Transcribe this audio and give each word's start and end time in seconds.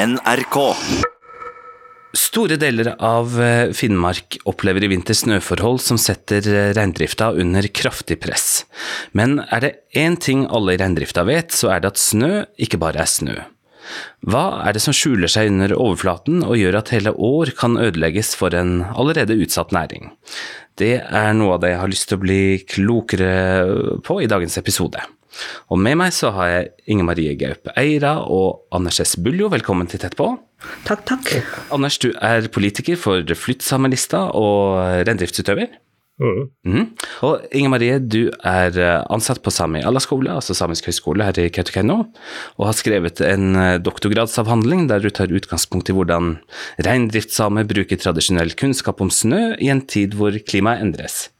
NRK. 0.00 0.56
Store 2.16 2.56
deler 2.56 2.94
av 3.04 3.34
eh, 3.42 3.72
Finnmark 3.76 4.38
opplever 4.48 4.86
i 4.86 4.88
vinter 4.88 5.16
snøforhold 5.18 5.82
som 5.84 5.98
setter 6.00 6.46
eh, 6.48 6.70
reindrifta 6.76 7.28
under 7.36 7.68
kraftig 7.68 8.16
press. 8.22 8.64
Men 9.12 9.42
er 9.50 9.64
det 9.66 9.72
én 10.00 10.16
ting 10.16 10.46
alle 10.48 10.72
i 10.72 10.80
reindrifta 10.80 11.26
vet, 11.28 11.52
så 11.52 11.74
er 11.74 11.84
det 11.84 11.92
at 11.92 12.00
snø 12.00 12.46
ikke 12.56 12.80
bare 12.80 13.02
er 13.04 13.12
snø. 13.12 13.36
Hva 14.24 14.46
er 14.64 14.78
det 14.78 14.84
som 14.86 14.96
skjuler 14.96 15.28
seg 15.28 15.52
under 15.52 15.76
overflaten 15.76 16.46
og 16.46 16.56
gjør 16.56 16.80
at 16.80 16.94
hele 16.96 17.12
år 17.12 17.52
kan 17.60 17.76
ødelegges 17.76 18.32
for 18.40 18.56
en 18.56 18.78
allerede 18.94 19.36
utsatt 19.36 19.74
næring? 19.76 20.14
Det 20.80 20.94
er 21.02 21.32
noe 21.36 21.58
av 21.58 21.64
det 21.66 21.74
jeg 21.74 21.82
har 21.82 21.92
lyst 21.92 22.08
til 22.08 22.16
å 22.16 22.24
bli 22.24 22.42
klokere 22.64 23.32
på 24.06 24.22
i 24.24 24.30
dagens 24.30 24.56
episode. 24.62 25.02
Og 25.70 25.78
med 25.78 25.98
meg 26.00 26.14
så 26.16 26.32
har 26.36 26.52
jeg 26.52 26.70
Inger 26.90 27.08
Marie 27.10 27.34
Gaupe 27.38 27.74
Eira 27.78 28.16
og 28.26 28.66
Anders 28.74 29.00
S. 29.02 29.16
Buljo, 29.20 29.50
velkommen 29.52 29.90
til 29.90 30.02
Tett 30.02 30.16
på. 30.18 30.32
Takk, 30.88 31.04
takk. 31.08 31.30
Anders, 31.72 32.00
du 32.02 32.10
er 32.16 32.50
politiker 32.52 32.98
for 33.00 33.36
Flyttsamelista 33.44 34.26
og 34.36 35.06
reindriftsutøver. 35.06 35.70
Mhm. 36.20 36.82
Og 37.24 37.46
Inger 37.56 37.70
Marie, 37.72 37.96
du 37.98 38.28
er 38.44 38.76
eh, 38.76 39.04
ansatt 39.08 39.40
på 39.40 39.52
Sami 39.54 39.80
Alla-skole, 39.80 40.28
altså 40.36 40.52
Samisk 40.56 40.90
høgskole 40.90 41.24
her 41.24 41.38
i 41.40 41.48
Kautokeino, 41.48 41.96
og 42.58 42.66
har 42.68 42.76
skrevet 42.76 43.22
en 43.24 43.56
eh, 43.56 43.78
doktorgradsavhandling 43.80 44.84
der 44.90 45.00
du 45.00 45.08
tar 45.08 45.32
utgangspunkt 45.32 45.88
i 45.88 45.96
hvordan 45.96 46.34
reindriftssamer 46.84 47.64
bruker 47.64 47.96
tradisjonell 47.96 48.52
kunnskap 48.52 49.00
om 49.00 49.08
snø 49.08 49.54
i 49.56 49.72
en 49.72 49.80
tid 49.80 50.18
hvor 50.18 50.36
klimaet 50.44 50.84
endres. 50.84 51.30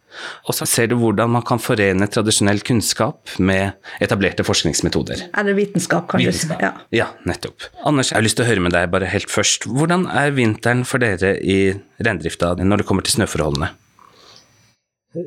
Og 0.48 0.56
så 0.56 0.66
ser 0.68 0.90
du 0.90 0.96
hvordan 1.00 1.32
man 1.36 1.44
kan 1.46 1.60
forene 1.62 2.08
tradisjonell 2.10 2.62
kunnskap 2.66 3.36
med 3.38 3.76
etablerte 4.02 4.46
forskningsmetoder. 4.46 5.26
Eller 5.38 5.58
vitenskap, 5.58 6.08
kan 6.10 6.22
du 6.22 6.26
si. 6.28 6.32
Vitenskap. 6.32 6.64
Ja. 6.64 6.72
Ja, 7.02 7.10
nettopp. 7.28 7.68
Anders, 7.86 8.12
jeg 8.12 8.20
har 8.20 8.26
lyst 8.26 8.40
til 8.40 8.46
å 8.46 8.50
høre 8.50 8.64
med 8.66 8.74
deg 8.76 8.90
bare 8.92 9.10
helt 9.12 9.30
først. 9.30 9.68
Hvordan 9.70 10.08
er 10.10 10.34
vinteren 10.36 10.86
for 10.88 11.02
dere 11.02 11.36
i 11.38 11.60
reindrifta 12.00 12.56
når 12.60 12.82
det 12.82 12.90
kommer 12.90 13.06
til 13.06 13.20
snøforholdene? 13.20 13.72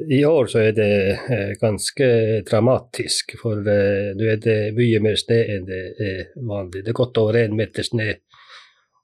I 0.10 0.26
år 0.26 0.48
så 0.48 0.62
er 0.64 0.76
det 0.78 0.92
eh, 1.12 1.50
ganske 1.60 2.06
dramatisk, 2.48 3.34
for 3.42 3.60
eh, 3.68 4.14
nå 4.16 4.30
er 4.32 4.38
det 4.40 4.60
mye 4.78 5.02
mer 5.04 5.18
snø 5.20 5.40
enn 5.58 5.66
det 5.68 5.82
er 6.00 6.22
vanlig. 6.40 6.86
Det 6.86 6.94
er 6.94 7.00
godt 7.02 7.20
over 7.20 7.40
én 7.42 7.58
meter 7.58 7.84
snø 7.84 8.14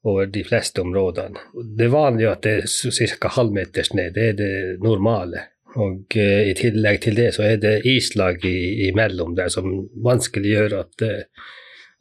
over 0.07 0.29
de 0.31 0.43
fleste 0.47 0.79
områdene. 0.79 1.41
Det 1.75 1.89
er 1.89 1.91
vanlig 1.91 2.29
at 2.31 2.47
det 2.47 2.53
er 2.61 3.17
ca. 3.19 3.31
halvmeter 3.35 3.83
snø, 3.83 4.07
det 4.15 4.27
er 4.29 4.37
det 4.39 4.53
normale. 4.83 5.49
Og 5.77 6.17
eh, 6.17 6.49
i 6.49 6.55
tillegg 6.57 7.01
til 7.03 7.17
det 7.19 7.29
så 7.35 7.45
er 7.45 7.59
det 7.61 7.75
islag 7.87 8.45
i, 8.47 8.89
imellom 8.89 9.35
der 9.37 9.51
som 9.53 9.69
vanskeliggjør 10.05 10.75
at, 10.79 11.05
eh, 11.05 11.47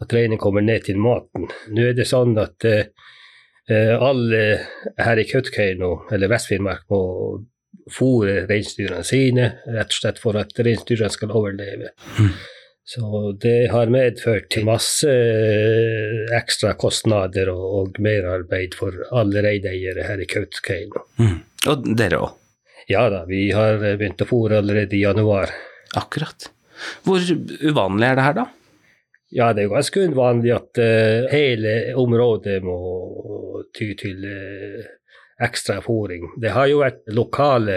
at 0.01 0.15
reinen 0.15 0.41
kommer 0.41 0.65
ned 0.65 0.87
til 0.89 1.01
maten. 1.03 1.49
Nå 1.75 1.91
er 1.91 1.99
det 1.99 2.09
sånn 2.09 2.33
at 2.41 2.65
eh, 2.69 2.89
eh, 3.69 3.95
alle 3.95 4.43
her 4.97 5.21
i 5.21 5.27
Kautokeino, 5.29 6.09
eller 6.15 6.33
Vest-Finnmark, 6.33 6.87
må 6.89 7.03
fôre 7.93 8.45
reinsdyrene 8.49 9.05
sine, 9.07 9.51
rett 9.69 9.93
og 9.93 9.99
slett 10.01 10.23
for 10.23 10.39
at 10.41 10.57
reinsdyrene 10.65 11.13
skal 11.13 11.35
overleve. 11.37 11.93
Så 12.89 13.35
det 13.37 13.69
har 13.69 13.91
medført 13.93 14.47
til 14.49 14.65
masse 14.65 15.13
eh, 15.13 16.25
ekstra 16.39 16.73
kostnader 16.81 17.51
og, 17.53 17.65
og 17.83 17.99
merarbeid 18.01 18.79
for 18.79 18.97
alle 19.13 19.43
reineiere 19.45 20.07
her 20.09 20.25
i 20.25 20.29
Kautokeino. 20.31 21.05
Mm. 21.21 21.41
Og 21.69 21.91
dere 21.99 22.23
òg. 22.25 22.37
Ja 22.89 23.09
da, 23.13 23.25
vi 23.29 23.51
har 23.53 23.83
begynt 23.83 24.23
å 24.25 24.29
fôre 24.29 24.63
allerede 24.63 24.97
i 24.97 25.03
januar. 25.03 25.53
Akkurat. 25.99 26.49
Hvor 27.05 27.21
uvanlig 27.21 28.07
er 28.09 28.17
det 28.17 28.25
her, 28.25 28.39
da? 28.39 28.47
Ja, 29.35 29.51
det 29.53 29.61
er 29.61 29.67
jo 29.67 29.75
ganske 29.75 30.05
uvanlig 30.09 30.55
at 30.57 30.81
uh, 30.81 31.27
hele 31.29 31.75
området 32.01 32.63
må 32.65 32.79
ty 33.77 33.91
til 33.99 34.25
uh, 34.25 34.87
ekstra 35.45 35.83
fôring. 35.85 36.31
Det 36.41 36.55
har 36.55 36.71
jo 36.71 36.81
vært 36.81 37.05
lokale 37.13 37.77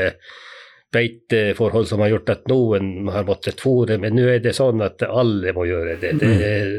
beiteforhold 0.92 1.88
som 1.88 2.02
har 2.04 2.12
gjort 2.14 2.32
at 2.34 2.48
noen 2.52 3.12
har 3.12 3.28
måttet 3.28 3.62
fôre, 3.64 3.96
men 4.00 4.16
nå 4.16 4.26
er 4.32 4.42
det 4.44 4.56
sånn 4.56 4.84
at 4.84 5.04
alle 5.08 5.54
må 5.56 5.68
gjøre 5.68 5.96
det. 6.02 6.16
Det 6.20 6.32
er 6.48 6.74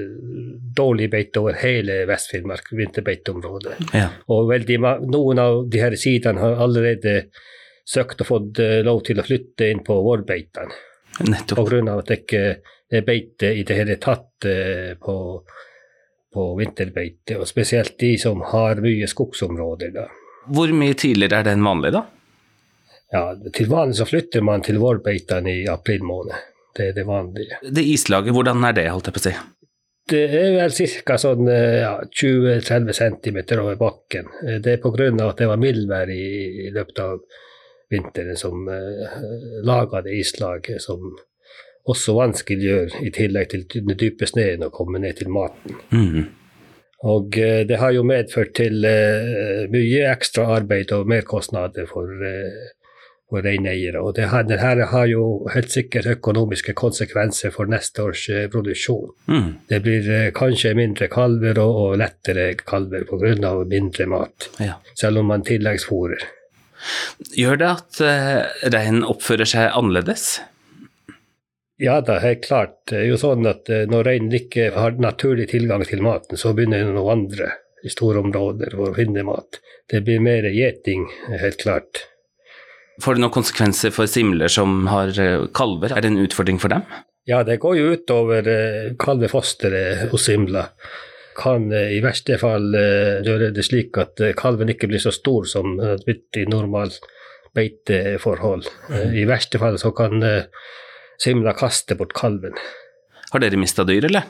dårlig 0.77 1.09
beite 1.13 1.41
over 1.41 1.57
hele 1.61 2.03
Vest-Finnmark, 2.09 2.73
vinterbeiteområdet. 2.77 3.79
Ja. 3.97 4.11
Og 4.33 4.51
veldig, 4.53 4.79
noen 5.09 5.41
av 5.41 5.65
de 5.73 5.81
her 5.81 5.97
sidene 6.01 6.45
har 6.45 6.61
allerede 6.65 7.23
søkt 7.89 8.23
og 8.23 8.29
fått 8.29 8.61
eh, 8.63 8.81
lov 8.87 9.03
til 9.07 9.21
å 9.21 9.27
flytte 9.27 9.69
inn 9.73 9.83
på 9.87 9.97
vårbeitene. 10.05 10.81
Nettopp. 11.29 11.69
Pga. 11.69 11.99
at 11.99 12.09
det 12.09 12.19
ikke 12.23 12.43
er 12.93 13.05
beite 13.07 13.53
i 13.53 13.65
det 13.69 13.77
hele 13.77 13.97
tatt 14.01 14.47
eh, 14.49 14.95
på, 15.01 15.17
på 16.33 16.47
vinterbeite, 16.59 17.39
og 17.41 17.49
spesielt 17.49 17.99
de 18.01 18.15
som 18.19 18.41
har 18.53 18.81
mye 18.85 19.09
skogsområder. 19.11 19.93
da. 19.97 20.09
Hvor 20.53 20.73
mye 20.75 20.97
tidligere 20.99 21.41
er 21.41 21.49
det 21.49 21.57
enn 21.57 21.67
vanlig, 21.67 21.93
da? 21.95 22.07
Ja, 23.13 23.27
til 23.53 23.69
vanlig 23.69 23.99
så 23.99 24.07
flytter 24.09 24.45
man 24.45 24.65
til 24.65 24.81
vårbeitene 24.81 25.53
i 25.53 25.67
april 25.69 26.05
måned. 26.09 26.49
Det 26.73 26.89
er 26.89 26.95
det 26.97 27.05
vanlige. 27.05 27.59
Det 27.69 27.85
islaget, 27.85 28.33
hvordan 28.33 28.65
er 28.65 28.79
det, 28.79 28.87
holdt 28.89 29.11
jeg 29.11 29.17
på 29.19 29.21
å 29.21 29.27
si? 29.27 29.35
Det 30.13 30.23
er 30.35 30.55
vel 30.57 30.73
ca. 31.05 31.17
Sånn, 31.21 31.47
eh, 31.53 31.83
ja, 31.85 31.93
20-30 32.09 32.97
cm 32.97 33.39
over 33.61 33.77
bakken. 33.79 34.31
Eh, 34.47 34.59
Det 34.65 34.73
er 34.73 34.81
pga. 34.83 35.29
at 35.29 35.37
det 35.39 35.49
var 35.49 35.61
mildvær 35.61 36.11
i, 36.11 36.25
i 36.69 36.71
løpet 36.73 36.99
av 36.99 37.21
vinteren 37.93 38.37
som 38.41 38.67
uh, 38.69 39.17
laga 39.69 40.03
det 40.07 40.17
islaget, 40.25 40.83
som 40.83 41.13
også 41.89 42.15
vanskeliggjør, 42.15 42.93
i 43.03 43.11
tillegg 43.11 43.49
til 43.51 43.65
den 43.75 43.97
dype 43.99 44.27
sneen, 44.31 44.63
å 44.63 44.71
komme 44.75 45.01
ned 45.03 45.17
til 45.19 45.33
maten. 45.35 45.81
Mm. 45.91 46.29
Og 47.11 47.35
eh, 47.43 47.65
det 47.67 47.81
har 47.81 47.91
jo 47.97 48.05
medført 48.07 48.53
til 48.55 48.85
eh, 48.87 49.65
mye 49.73 50.05
ekstra 50.13 50.45
arbeid 50.61 50.93
og 50.95 51.09
merkostnader 51.11 51.89
for, 51.91 52.07
eh, 52.23 52.69
for 53.27 53.43
reineiere. 53.43 53.99
Og 53.99 54.15
det 54.15 54.29
her, 54.31 54.45
det 54.47 54.61
her 54.61 54.85
har 54.93 55.09
jo 55.11 55.25
helt 55.51 55.75
sikkert 55.75 56.07
økonomiske 56.13 56.77
konsekvenser 56.79 57.51
for 57.51 57.67
neste 57.67 58.05
års 58.07 58.29
eh, 58.31 58.47
produksjon. 58.53 59.11
Mm. 59.27 59.49
Det 59.67 59.83
blir 59.83 60.07
eh, 60.15 60.29
kanskje 60.37 60.77
mindre 60.79 61.11
kalver 61.11 61.59
og, 61.65 61.81
og 61.89 61.99
lettere 61.99 62.53
kalver 62.63 63.09
pga. 63.11 63.57
mindre 63.67 64.07
mat, 64.07 64.49
Ja. 64.63 64.79
selv 64.95 65.19
om 65.25 65.27
man 65.35 65.43
tilleggsfôrer. 65.43 66.23
Gjør 67.39 67.61
det 67.61 67.69
at 67.69 68.01
uh, 68.03 68.71
reinen 68.73 69.05
oppfører 69.07 69.49
seg 69.49 69.71
annerledes? 69.71 70.41
Ja 71.83 72.01
da, 72.05 72.21
helt 72.23 72.45
klart. 72.47 72.77
Det 72.91 73.01
er 73.01 73.09
jo 73.11 73.19
sånn 73.19 73.47
at 73.51 73.67
eh, 73.73 73.89
når 73.91 74.07
reinen 74.07 74.35
ikke 74.37 74.69
har 74.77 74.99
naturlig 75.03 75.49
tilgang 75.51 75.83
til 75.89 76.05
maten, 76.05 76.39
så 76.39 76.53
begynner 76.55 76.85
den 76.85 77.01
å 77.01 77.09
vandre 77.09 77.49
i 77.83 77.91
store 77.91 78.23
områder 78.23 78.77
for 78.77 78.93
å 78.93 78.95
finne 78.95 79.25
mat. 79.27 79.59
Det 79.91 80.05
blir 80.07 80.23
mer 80.23 80.47
gjeting, 80.47 81.09
helt 81.41 81.59
klart. 81.59 82.05
Får 83.03 83.17
det 83.17 83.25
noen 83.25 83.35
konsekvenser 83.35 83.91
for 83.95 84.11
simler 84.11 84.53
som 84.53 84.87
har 84.93 85.11
eh, 85.19 85.49
kalver? 85.57 85.97
Er 85.97 86.05
det 86.05 86.13
en 86.13 86.23
utfordring 86.23 86.61
for 86.63 86.71
dem? 86.71 86.87
Ja, 87.27 87.43
det 87.47 87.59
går 87.63 87.79
jo 87.79 87.97
utover 87.97 88.47
eh, 88.53 88.93
kalvefosteret 89.01 90.11
hos 90.13 90.29
simla. 90.29 90.69
Kan 91.37 91.71
eh, 91.73 91.97
i 91.97 92.03
verste 92.05 92.39
fall 92.41 92.75
eh, 92.77 93.23
gjøre 93.25 93.51
det 93.57 93.65
slik 93.67 93.99
at 94.01 94.21
eh, 94.21 94.35
kalven 94.39 94.73
ikke 94.73 94.91
blir 94.91 95.03
så 95.03 95.13
stor 95.15 95.49
som 95.49 95.75
i 95.81 96.47
normalt 96.49 97.01
beiteforhold. 97.53 98.69
I 99.13 99.27
verste 99.29 99.61
fall 99.61 99.77
så 99.81 99.91
kan 99.93 100.23
simla 101.21 101.53
kaste 101.53 101.95
bort 101.99 102.15
kalven. 102.17 102.57
Har 103.33 103.43
dere 103.45 103.61
mista 103.61 103.85
dyr, 103.85 104.07
eller? 104.09 104.25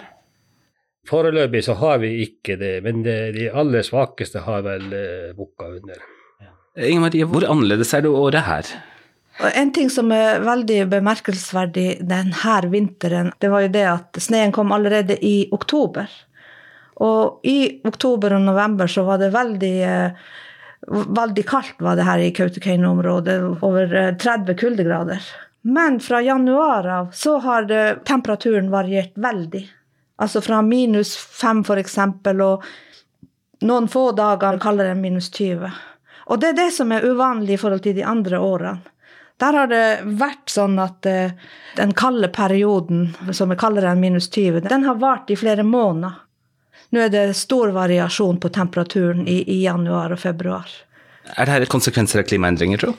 Foreløpig 1.09 1.65
så 1.67 1.75
har 1.81 1.99
vi 1.99 2.13
ikke 2.23 2.57
det, 2.61 2.77
men 2.85 3.03
det, 3.03 3.17
de 3.35 3.49
aller 3.51 3.83
svakeste 3.83 4.45
har 4.47 4.63
vel 4.67 4.93
eh, 4.95 5.31
bukka 5.35 5.73
under. 5.81 6.03
Inger 6.79 7.03
Marie, 7.03 7.27
hvor 7.29 7.45
annerledes 7.45 7.91
er 7.95 8.05
det 8.05 8.13
året 8.15 8.47
her? 8.47 8.69
Og 9.43 9.57
en 9.59 9.73
ting 9.75 9.91
som 9.91 10.13
er 10.15 10.45
veldig 10.45 10.85
bemerkelsesverdig 10.93 11.87
denne 12.07 12.59
vinteren, 12.71 13.33
det 13.41 13.51
var 13.51 13.65
jo 13.65 13.73
det 13.75 13.85
at 13.89 14.21
sneen 14.23 14.55
kom 14.55 14.73
allerede 14.73 15.17
i 15.25 15.49
oktober. 15.53 16.07
Og 17.03 17.47
i 17.49 17.81
oktober 17.89 18.37
og 18.37 18.45
november 18.47 18.91
så 18.91 19.05
var 19.07 19.21
det 19.23 19.35
veldig 19.35 19.77
eh, 19.89 20.25
Veldig 20.83 21.43
kaldt 21.47 21.79
var 21.79 21.95
det 21.95 22.03
her 22.09 22.19
i 22.19 22.33
Kautokeino-området, 22.35 23.37
over 23.63 23.93
eh, 23.95 24.15
30 24.19 24.57
kuldegrader. 24.59 25.29
Men 25.63 26.01
fra 26.03 26.19
januar 26.27 26.89
av 26.91 27.13
så 27.15 27.37
har 27.39 27.69
det, 27.71 28.03
temperaturen 28.05 28.71
variert 28.71 29.13
veldig. 29.15 29.63
Altså 30.19 30.43
fra 30.43 30.59
minus 30.63 31.15
5 31.17 31.63
for 31.69 31.79
eksempel, 31.79 32.43
og 32.43 32.67
noen 33.63 33.87
få 33.89 34.09
dager 34.19 34.59
kaller 34.59 34.91
det 34.91 34.97
minus 34.99 35.31
20. 35.31 35.71
Og 36.35 36.43
det 36.43 36.51
er 36.51 36.59
det 36.65 36.73
som 36.75 36.91
er 36.93 37.07
uvanlig 37.07 37.55
i 37.55 37.61
forhold 37.63 37.87
til 37.87 37.95
de 38.01 38.05
andre 38.07 38.43
årene. 38.43 38.81
Der 39.43 39.57
har 39.59 39.71
det 39.71 39.87
vært 40.19 40.51
sånn 40.51 40.77
at 40.79 41.07
eh, 41.07 41.33
den 41.79 41.95
kalde 41.99 42.29
perioden, 42.31 43.09
som 43.35 43.51
vi 43.51 43.59
kaller 43.59 43.87
den 43.87 44.03
minus 44.03 44.29
20, 44.31 44.67
den 44.67 44.85
har 44.87 45.01
vart 45.03 45.31
i 45.31 45.39
flere 45.39 45.65
måneder. 45.67 46.21
Nå 46.93 47.01
er 47.01 47.13
det 47.13 47.25
stor 47.39 47.73
variasjon 47.73 48.39
på 48.41 48.51
temperaturen 48.53 49.25
i, 49.29 49.41
i 49.49 49.63
januar 49.65 50.13
og 50.13 50.21
februar. 50.21 50.69
Er 51.39 51.49
dette 51.49 51.71
konsekvenser 51.73 52.21
av 52.21 52.29
klimaendringer, 52.29 52.83
tro? 52.83 52.93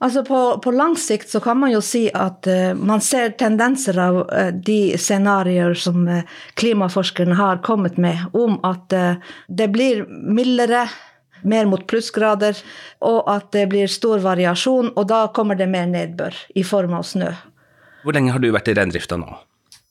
Altså 0.00 0.22
på, 0.24 0.38
på, 0.64 0.72
lang 0.72 0.94
sikt 0.96 1.28
så 1.28 1.42
kan 1.44 1.58
man 1.60 1.74
jo 1.74 1.82
si 1.84 2.06
at 2.16 2.48
uh, 2.48 2.72
man 2.72 3.02
ser 3.04 3.34
tendenser 3.36 3.98
av 4.00 4.22
uh, 4.22 4.48
de 4.48 4.96
scenarioer 4.96 5.76
som 5.76 6.06
uh, 6.08 6.22
klimaforskerne 6.56 7.36
har 7.36 7.60
kommet 7.66 7.98
med, 8.00 8.22
om 8.32 8.56
at 8.64 8.88
det 9.52 9.68
blir 9.74 10.06
mildere, 10.08 10.86
mer 11.44 11.68
mot 11.68 11.84
plussgrader, 11.88 12.56
og 13.04 13.28
at 13.28 13.52
det 13.52 13.66
blir 13.72 13.92
stor 13.92 14.24
variasjon, 14.24 14.94
og 14.96 15.08
da 15.12 15.26
kommer 15.36 15.60
det 15.60 15.68
mer 15.68 15.84
nedbør 15.92 16.36
i 16.56 16.64
form 16.64 16.96
av 16.96 17.04
snø. 17.04 17.34
Hvor 18.00 18.16
lenge 18.16 18.32
har 18.32 18.40
du 18.40 18.48
vært 18.56 18.72
i 18.72 18.76
reindrifta 18.80 19.20
nå? 19.20 19.28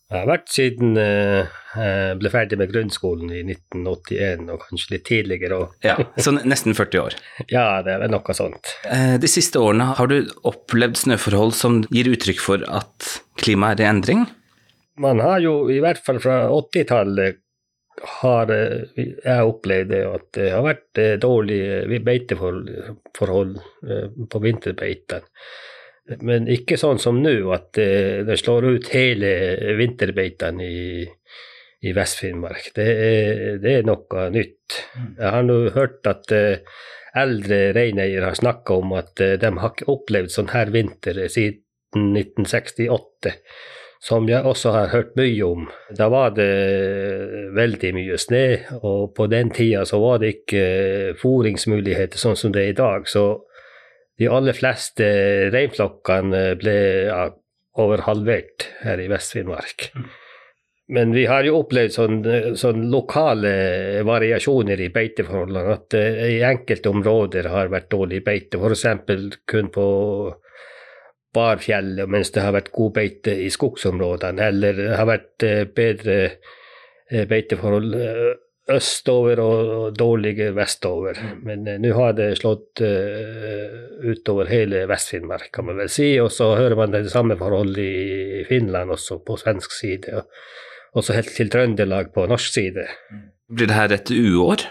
Jeg 0.10 0.24
har 0.24 0.26
vært 0.26 0.48
siden 0.50 0.96
jeg 0.98 1.44
uh, 1.76 2.16
ble 2.18 2.30
ferdig 2.34 2.58
med 2.58 2.72
grunnskolen 2.72 3.30
i 3.30 3.44
1981, 3.44 4.48
og 4.50 4.64
kanskje 4.64 4.96
litt 4.96 5.04
tidligere 5.06 5.60
òg. 5.62 5.76
ja, 5.86 6.00
så 6.18 6.34
nesten 6.34 6.74
40 6.74 7.04
år? 7.04 7.18
ja, 7.56 7.66
det 7.86 7.94
er 7.94 8.10
noe 8.10 8.34
sånt. 8.34 8.72
Uh, 8.88 9.20
de 9.22 9.30
siste 9.30 9.62
årene, 9.62 9.92
har 10.00 10.10
du 10.10 10.24
opplevd 10.50 10.98
snøforhold 11.04 11.54
som 11.54 11.84
gir 11.94 12.10
uttrykk 12.10 12.42
for 12.42 12.66
at 12.66 13.12
klimaet 13.38 13.84
er 13.84 13.86
i 13.86 13.92
endring? 13.92 14.26
Man 15.00 15.22
har 15.22 15.44
jo, 15.46 15.54
i 15.70 15.78
hvert 15.84 16.02
fall 16.02 16.18
fra 16.24 16.42
80-tallet, 16.58 17.38
har 18.24 18.50
eh, 18.56 18.98
jeg 18.98 19.46
opplevd 19.46 19.90
det 19.92 20.06
at 20.08 20.28
det 20.38 20.52
har 20.54 20.64
vært 20.64 21.00
dårlige 21.20 22.00
beiteforhold 22.08 23.58
på 24.32 24.42
vinterbeitene. 24.46 25.20
Men 26.26 26.50
ikke 26.50 26.78
sånn 26.80 27.00
som 27.02 27.22
nå, 27.22 27.36
at 27.54 27.72
det, 27.78 28.26
det 28.28 28.38
slår 28.42 28.68
ut 28.74 28.92
hele 28.94 29.32
vinterbeitene 29.78 30.66
i, 30.66 31.06
i 31.86 31.96
Vest-Finnmark. 31.96 32.72
Det, 32.76 32.88
det, 33.64 33.74
er 33.80 33.88
noe 33.88 34.30
nytt. 34.34 34.80
Mm. 34.96 35.10
Jeg 35.20 35.34
har 35.36 35.46
nå 35.46 35.58
hørt 35.76 36.10
at 36.10 36.34
uh, 36.34 36.78
eldre 37.20 37.60
reineiere 37.78 38.32
har 38.32 38.40
snakka 38.40 38.80
om 38.82 38.96
at 38.98 39.22
uh, 39.22 39.36
de 39.42 39.52
har 39.62 39.76
ikke 39.76 39.92
opplevd 39.94 40.34
sånn 40.34 40.54
her 40.56 40.74
vinter 40.74 41.26
siden 41.30 42.16
1968. 42.18 43.36
Som 44.00 44.30
jeg 44.32 44.48
også 44.48 44.72
har 44.72 44.94
hørt 44.94 45.18
mye 45.20 45.44
om. 45.44 45.66
Da 45.92 46.06
var 46.08 46.32
det 46.32 46.52
veldig 47.52 47.90
mye 47.98 48.16
snø, 48.22 48.46
og 48.80 49.10
på 49.18 49.26
den 49.28 49.52
tida 49.52 49.82
så 49.84 50.00
var 50.00 50.22
det 50.22 50.30
ikke 50.38 50.62
foringsmuligheter 51.20 52.22
sånn 52.22 52.40
som 52.40 52.54
det 52.56 52.64
er 52.64 52.72
i 52.72 52.78
dag. 52.78 53.10
Så 53.12 53.26
de 54.20 54.28
aller 54.28 54.56
fleste 54.58 55.06
reinflokkene 55.54 56.42
ble 56.60 56.80
ja, 57.08 57.28
over 57.80 58.04
halvert 58.08 58.68
her 58.84 59.00
i 59.00 59.08
Vest-Finnmark. 59.12 59.92
Mm. 59.96 60.10
Men 60.90 61.12
vi 61.14 61.28
har 61.30 61.46
jo 61.46 61.60
opplevd 61.60 61.94
sånne, 61.94 62.38
sånn 62.58 62.88
lokale 62.90 63.52
variasjoner 64.08 64.80
i 64.82 64.90
beiteforholdene. 64.90 65.76
At 65.76 65.86
det 65.94 66.06
i 66.32 66.40
enkelte 66.46 66.90
områder 66.90 67.50
har 67.54 67.70
vært 67.70 67.92
dårlig 67.94 68.24
beite, 68.26 68.58
f.eks. 68.58 68.88
kun 69.46 69.70
på 69.74 69.86
Barfjellet, 71.38 72.10
mens 72.10 72.34
det 72.34 72.42
har 72.42 72.56
vært 72.56 72.72
god 72.74 72.96
beite 72.96 73.36
i 73.38 73.52
skogsområdene. 73.54 74.48
Eller 74.50 74.82
det 74.82 74.96
har 74.98 75.06
vært 75.12 75.46
eh, 75.46 75.62
bedre 75.78 76.18
eh, 76.26 77.28
beiteforhold 77.30 77.94
østover 78.70 79.42
og 79.44 79.98
dårlige 79.98 80.52
vestover. 80.58 81.20
Mm. 81.20 81.42
Men 81.48 81.68
eh, 81.68 81.80
nå 81.82 81.94
har 81.98 82.16
det 82.18 82.30
slått 82.40 82.84
eh, 82.86 83.76
utover 84.06 84.52
hele 84.52 84.86
Vest-Finnmark, 84.90 85.50
kan 85.56 85.70
man 85.70 85.80
vel 85.82 85.92
si. 85.94 86.12
Og 86.22 86.32
så 86.34 86.52
hører 86.60 86.78
man 86.80 86.96
det 86.96 87.06
samme 87.14 87.38
forholdet 87.40 87.84
i 87.84 88.44
Finland 88.50 88.96
også, 88.96 89.22
på 89.26 89.38
svensk 89.42 89.76
side. 89.76 90.22
Og 90.22 91.00
også 91.00 91.18
helt 91.18 91.36
til 91.36 91.52
Trøndelag 91.54 92.14
på 92.16 92.28
norsk 92.30 92.60
side. 92.60 92.88
Mm. 93.12 93.26
Blir 93.50 93.70
det 93.70 93.80
her 93.80 93.96
et 93.96 94.12
uår? 94.14 94.68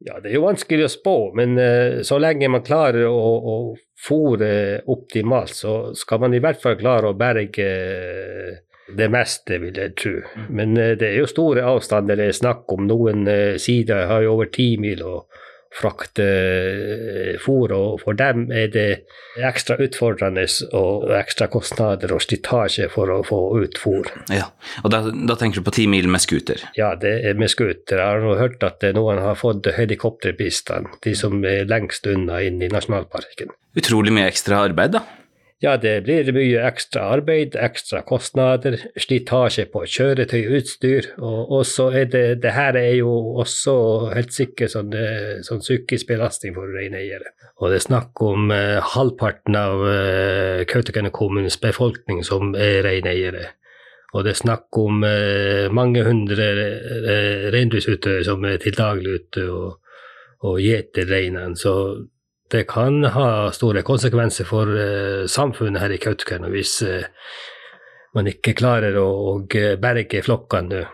Ja, 0.00 0.16
det 0.16 0.30
er 0.30 0.38
jo 0.38 0.46
vanskelig 0.46 0.86
å 0.86 0.92
spå, 0.92 1.14
men 1.36 1.58
eh, 1.60 2.00
så 2.08 2.16
lenge 2.20 2.48
man 2.48 2.64
klarer 2.64 3.04
å, 3.04 3.16
å 3.36 3.56
fòre 4.00 4.80
optimalt, 4.88 5.52
så 5.52 5.74
skal 5.96 6.22
man 6.22 6.36
i 6.36 6.40
hvert 6.40 6.60
fall 6.62 6.78
klare 6.80 7.10
å 7.10 7.16
berge 7.20 7.66
det 8.98 9.10
meste, 9.12 9.60
vil 9.62 9.76
jeg 9.76 9.96
tro. 9.98 10.16
Men 10.48 10.76
uh, 10.78 10.94
det 10.98 11.12
er 11.12 11.20
jo 11.22 11.30
store 11.30 11.66
avstander 11.74 12.18
det 12.20 12.30
er 12.30 12.40
snakk 12.40 12.70
om. 12.74 12.88
Noen 12.90 13.28
uh, 13.28 13.58
sider 13.60 14.08
har 14.10 14.24
jo 14.26 14.36
over 14.36 14.50
ti 14.52 14.74
mil 14.80 15.04
å 15.06 15.14
frakte 15.70 16.24
uh, 16.26 17.36
fôr, 17.42 17.70
og 17.76 18.00
for 18.02 18.18
dem 18.18 18.48
er 18.50 18.72
det 18.74 18.88
ekstra 19.38 19.76
utfordrende 19.80 20.42
og 20.74 21.12
ekstra 21.14 21.46
kostnader 21.52 22.10
og 22.16 22.24
slitasje 22.24 22.88
for 22.90 23.12
å 23.14 23.20
få 23.26 23.38
ut 23.62 23.78
fôr. 23.78 24.10
Ja, 24.34 24.50
og 24.82 24.90
da, 24.94 25.04
da 25.14 25.38
tenker 25.38 25.62
du 25.62 25.68
på 25.68 25.76
ti 25.78 25.86
mil 25.90 26.10
med 26.10 26.24
scooter? 26.24 26.64
Ja, 26.78 26.96
det 26.98 27.14
er 27.28 27.38
med 27.38 27.52
scooter. 27.52 28.02
Jeg 28.02 28.26
har 28.26 28.42
hørt 28.42 28.66
at 28.66 28.82
noen 28.96 29.22
har 29.22 29.38
fått 29.38 29.70
helikopterbistand, 29.76 30.98
de 31.06 31.14
som 31.18 31.38
er 31.46 31.70
lengst 31.70 32.10
unna 32.10 32.42
inn 32.42 32.58
i 32.62 32.72
nasjonalparken. 32.72 33.54
Utrolig 33.78 34.12
mye 34.16 34.26
ekstra 34.32 34.64
arbeid, 34.66 34.98
da? 34.98 35.06
Ja, 35.60 35.74
det 35.76 36.06
blir 36.06 36.30
mye 36.32 36.62
ekstra 36.64 37.02
arbeid, 37.18 37.52
ekstra 37.60 38.00
kostnader, 38.08 38.78
slitasje 38.96 39.66
på 39.68 39.82
kjøretøy 39.84 40.38
og 40.46 40.54
utstyr. 40.56 41.08
Og 41.20 41.66
så 41.68 41.90
er 42.00 42.06
det 42.08 42.40
Det 42.42 42.52
her 42.56 42.76
er 42.80 42.94
jo 42.96 43.12
også 43.42 43.74
helt 44.14 44.32
sikkert 44.32 44.72
sånn, 44.72 44.94
eh, 44.96 45.42
sånn 45.44 45.60
psykisk 45.60 46.08
belastning 46.08 46.54
for 46.54 46.64
reineiere. 46.64 47.34
Og 47.60 47.68
det 47.68 47.76
er 47.76 47.88
snakk 47.90 48.22
om 48.24 48.50
eh, 48.50 48.80
halvparten 48.80 49.56
av 49.56 49.84
eh, 49.84 50.64
Kautokeino 50.64 51.10
kommunes 51.10 51.60
befolkning 51.60 52.24
som 52.24 52.54
er 52.54 52.80
reineiere. 52.82 53.50
Og 54.14 54.24
det 54.24 54.32
er 54.32 54.40
snakk 54.40 54.78
om 54.80 55.04
eh, 55.04 55.68
mange 55.68 56.06
hundre 56.08 56.46
eh, 56.56 57.50
reindriftsutøvere 57.52 58.24
som 58.24 58.48
er 58.48 58.56
til 58.64 58.74
daglig 58.78 59.20
ute 59.20 59.44
og, 59.44 59.76
og 60.40 60.56
gjeter 60.58 61.04
reinene. 61.04 61.52
Så 61.52 61.74
det 62.50 62.66
kan 62.70 63.04
ha 63.14 63.50
store 63.54 63.84
konsekvenser 63.86 64.48
for 64.48 64.70
uh, 64.74 65.26
samfunnet 65.30 65.82
her 65.82 65.94
i 65.94 66.00
Kautokeino 66.02 66.50
hvis 66.52 66.80
uh, 66.86 67.04
man 68.16 68.30
ikke 68.30 68.56
klarer 68.58 68.96
å, 68.98 69.06
å 69.30 69.34
berge 69.78 70.22
flokkene 70.26 70.86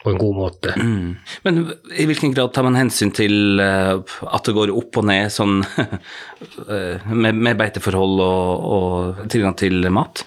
på 0.00 0.12
en 0.12 0.20
god 0.20 0.36
måte. 0.38 0.72
Mm. 0.78 1.16
Men 1.44 1.58
i 1.98 2.06
hvilken 2.08 2.32
grad 2.32 2.52
tar 2.54 2.64
man 2.64 2.78
hensyn 2.78 3.10
til 3.16 3.60
uh, 3.60 3.98
at 4.30 4.48
det 4.48 4.54
går 4.56 4.72
opp 4.72 5.02
og 5.02 5.08
ned 5.10 5.32
sånn 5.34 5.58
med, 7.24 7.32
med, 7.34 7.52
beiteforhold 7.58 8.24
og, 8.24 8.66
og 8.78 9.28
tilgang 9.32 9.58
til 9.58 9.90
mat? 9.92 10.24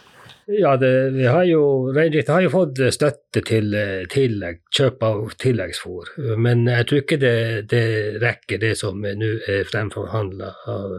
Ja, 0.49 0.73
det, 0.81 1.11
vi 1.13 1.27
har 1.29 1.43
jo, 1.45 1.61
Reindriften 1.93 2.33
har 2.33 2.41
jo 2.41 2.51
fått 2.53 2.79
støtte 2.95 3.43
til 3.45 3.75
tillegg, 4.09 4.63
kjøp 4.73 5.03
av 5.05 5.19
tilleggsfôr. 5.37 6.09
Men 6.41 6.65
jeg 6.65 6.87
tror 6.89 7.03
ikke 7.03 7.19
det, 7.21 7.35
det 7.69 7.85
rekker, 8.23 8.61
det 8.63 8.73
som 8.79 8.97
nå 8.97 9.31
er 9.45 9.67
fremforhandla 9.69 10.49
av, 10.73 10.95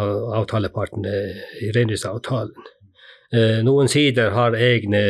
av 0.00 0.12
avtalepartene 0.40 1.16
i 1.60 1.72
reindriftsavtalen. 1.76 2.70
Eh, 3.30 3.60
noen 3.62 3.92
sider 3.92 4.32
har 4.34 4.56
egne 4.58 5.02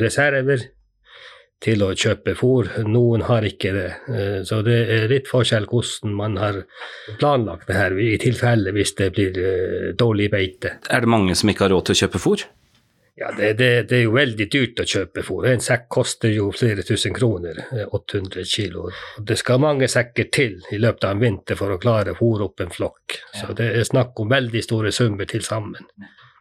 reserver 0.00 0.62
til 1.62 1.82
å 1.82 1.90
kjøpe 1.98 2.34
fôr. 2.38 2.70
Noen 2.86 3.24
har 3.26 3.46
ikke 3.46 3.72
det. 3.74 3.88
Eh, 4.12 4.36
så 4.46 4.60
det 4.66 4.78
er 4.94 5.08
litt 5.10 5.30
forskjell 5.30 5.66
hvordan 5.70 6.14
man 6.18 6.38
har 6.38 6.62
planlagt 7.18 7.66
det 7.70 7.78
her, 7.78 7.98
i 7.98 8.14
tilfelle 8.22 8.74
hvis 8.76 8.94
det 9.00 9.10
blir 9.16 9.42
eh, 9.42 9.90
dårlig 9.98 10.30
beite. 10.34 10.78
Er 10.90 11.04
det 11.04 11.10
mange 11.10 11.34
som 11.38 11.50
ikke 11.50 11.66
har 11.66 11.74
råd 11.74 11.88
til 11.88 11.98
å 11.98 12.02
kjøpe 12.04 12.22
fôr? 12.22 12.46
Ja, 13.20 13.32
det, 13.36 13.52
det, 13.52 13.82
det, 13.82 13.96
er 13.96 14.04
jo 14.04 14.12
veldig 14.14 14.44
dyrt 14.46 14.78
å 14.78 14.84
kjøpe 14.86 15.24
fôr. 15.26 15.48
En 15.50 15.62
sekk 15.62 15.88
koster 15.90 16.30
jo 16.30 16.52
flere 16.54 16.84
tusen 16.86 17.16
kroner, 17.16 17.58
800 17.90 18.44
eh, 18.44 18.46
kilo. 18.46 18.84
Det 19.18 19.34
skal 19.40 19.58
mange 19.64 19.88
sekker 19.90 20.28
til 20.30 20.60
i 20.70 20.78
løpet 20.78 21.08
av 21.08 21.16
en 21.16 21.24
vinter 21.24 21.58
for 21.58 21.74
å 21.74 21.80
klare 21.82 22.14
å 22.14 22.18
fôre 22.20 22.46
opp 22.46 22.62
en 22.62 22.70
flokk. 22.70 23.18
Så 23.34 23.56
det 23.58 23.72
er 23.80 23.88
snakk 23.88 24.22
om 24.22 24.30
veldig 24.30 24.62
store 24.62 24.94
summer 24.94 25.26
til 25.26 25.42
sammen. 25.42 25.90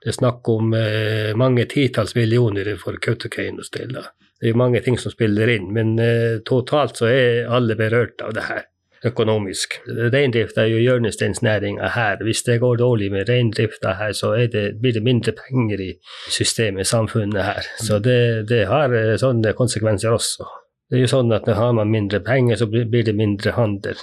Det 0.04 0.14
er 0.14 0.20
snakk 0.20 0.54
om 0.54 0.70
eh, 0.78 1.34
mange 1.34 1.66
titalls 1.66 2.14
millioner 2.14 2.70
for 2.78 3.02
Kautokeino's 3.02 3.74
del. 3.74 3.98
Det 4.42 4.52
er 4.52 4.58
mange 4.60 4.82
ting 4.86 4.98
som 5.02 5.14
spiller 5.14 5.50
inn, 5.50 5.72
men 5.74 5.96
uh, 6.00 6.40
totalt 6.46 7.00
så 7.00 7.10
er 7.10 7.48
alle 7.54 7.78
berørt 7.80 8.22
av 8.26 8.36
det 8.38 8.48
her 8.50 8.66
økonomisk. 9.06 9.78
Reindrifta 9.88 10.64
er 10.64 10.72
jo 10.72 10.82
hjørnesteinsnæringa 10.82 11.92
her. 11.94 12.24
Hvis 12.26 12.42
det 12.48 12.60
går 12.64 12.80
dårlig 12.82 13.12
med 13.14 13.30
reindrifta 13.30 13.94
her, 14.00 14.14
så 14.18 14.34
det, 14.52 14.80
blir 14.82 14.96
det 14.98 15.04
mindre 15.06 15.34
penger 15.38 15.84
i 15.84 15.92
systemet, 16.34 16.88
samfunnet 16.88 17.44
her. 17.46 17.70
Så 17.78 18.00
det, 18.00 18.48
det 18.50 18.66
har 18.72 18.94
uh, 18.94 19.14
sånne 19.22 19.54
konsekvenser 19.58 20.18
også. 20.18 20.50
Det 20.88 20.96
er 20.96 21.04
jo 21.04 21.10
sånn 21.12 21.34
at 21.36 21.48
Har 21.52 21.74
man 21.76 21.90
mindre 21.92 22.22
penger, 22.24 22.62
så 22.62 22.68
blir 22.72 23.04
det 23.04 23.16
mindre 23.18 23.52
handel. 23.58 24.00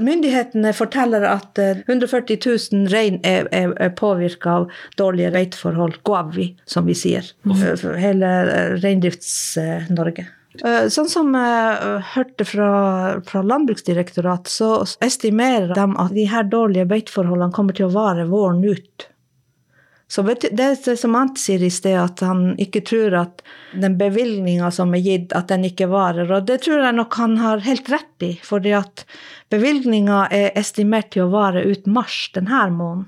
Myndighetene 0.00 0.72
forteller 0.76 1.26
at 1.28 1.60
140 1.60 2.38
eh, 2.38 2.46
000 2.72 2.86
rein 2.92 3.18
er, 3.20 3.50
er, 3.52 3.74
er 3.76 3.92
påvirka 3.98 4.54
av 4.62 4.70
dårlige 4.96 5.32
reitforhold, 5.34 6.00
guavi, 6.08 6.54
som 6.64 6.88
vi 6.88 6.96
sier. 6.96 7.28
For 7.44 8.00
hele 8.00 8.30
eh, 8.46 8.78
Reindrifts-Norge. 8.80 10.24
Eh, 10.60 10.88
sånn 10.92 11.08
som 11.12 11.36
jeg 11.36 12.00
hørte 12.14 12.48
fra, 12.48 12.72
fra 13.28 13.44
Landbruksdirektoratet, 13.52 14.52
så 14.52 14.72
estimerer 15.04 15.72
de 15.76 15.84
at 15.84 16.16
de 16.16 16.28
her 16.32 16.48
dårlige 16.48 16.88
beiteforholdene 16.88 17.52
kommer 17.52 17.76
til 17.76 17.90
å 17.90 17.94
vare 17.94 18.28
våren 18.32 18.64
ut. 18.64 19.11
Så 20.12 20.22
det 20.28 20.60
er 20.60 20.96
som 21.00 21.14
Ante 21.16 21.40
sier 21.40 21.62
i 21.64 21.70
sted, 21.72 21.94
at 21.96 22.20
han 22.20 22.50
ikke 22.60 22.82
tror 22.84 23.14
at 23.16 23.38
den 23.72 23.94
bevilgninga 23.96 24.68
som 24.74 24.90
er 24.92 25.00
gitt, 25.00 25.30
at 25.32 25.48
den 25.48 25.64
ikke 25.64 25.86
varer. 25.88 26.28
Og 26.28 26.44
det 26.50 26.58
tror 26.66 26.82
jeg 26.84 26.96
nok 26.98 27.16
han 27.16 27.38
har 27.40 27.62
helt 27.64 27.88
rett 27.88 28.26
i, 28.26 28.34
fordi 28.44 28.74
at 28.76 29.06
bevilgninga 29.54 30.26
er 30.28 30.50
estimert 30.60 31.14
til 31.14 31.24
å 31.24 31.30
vare 31.32 31.62
ut 31.64 31.88
mars 31.88 32.26
denne 32.34 32.66
måneden. 32.74 33.06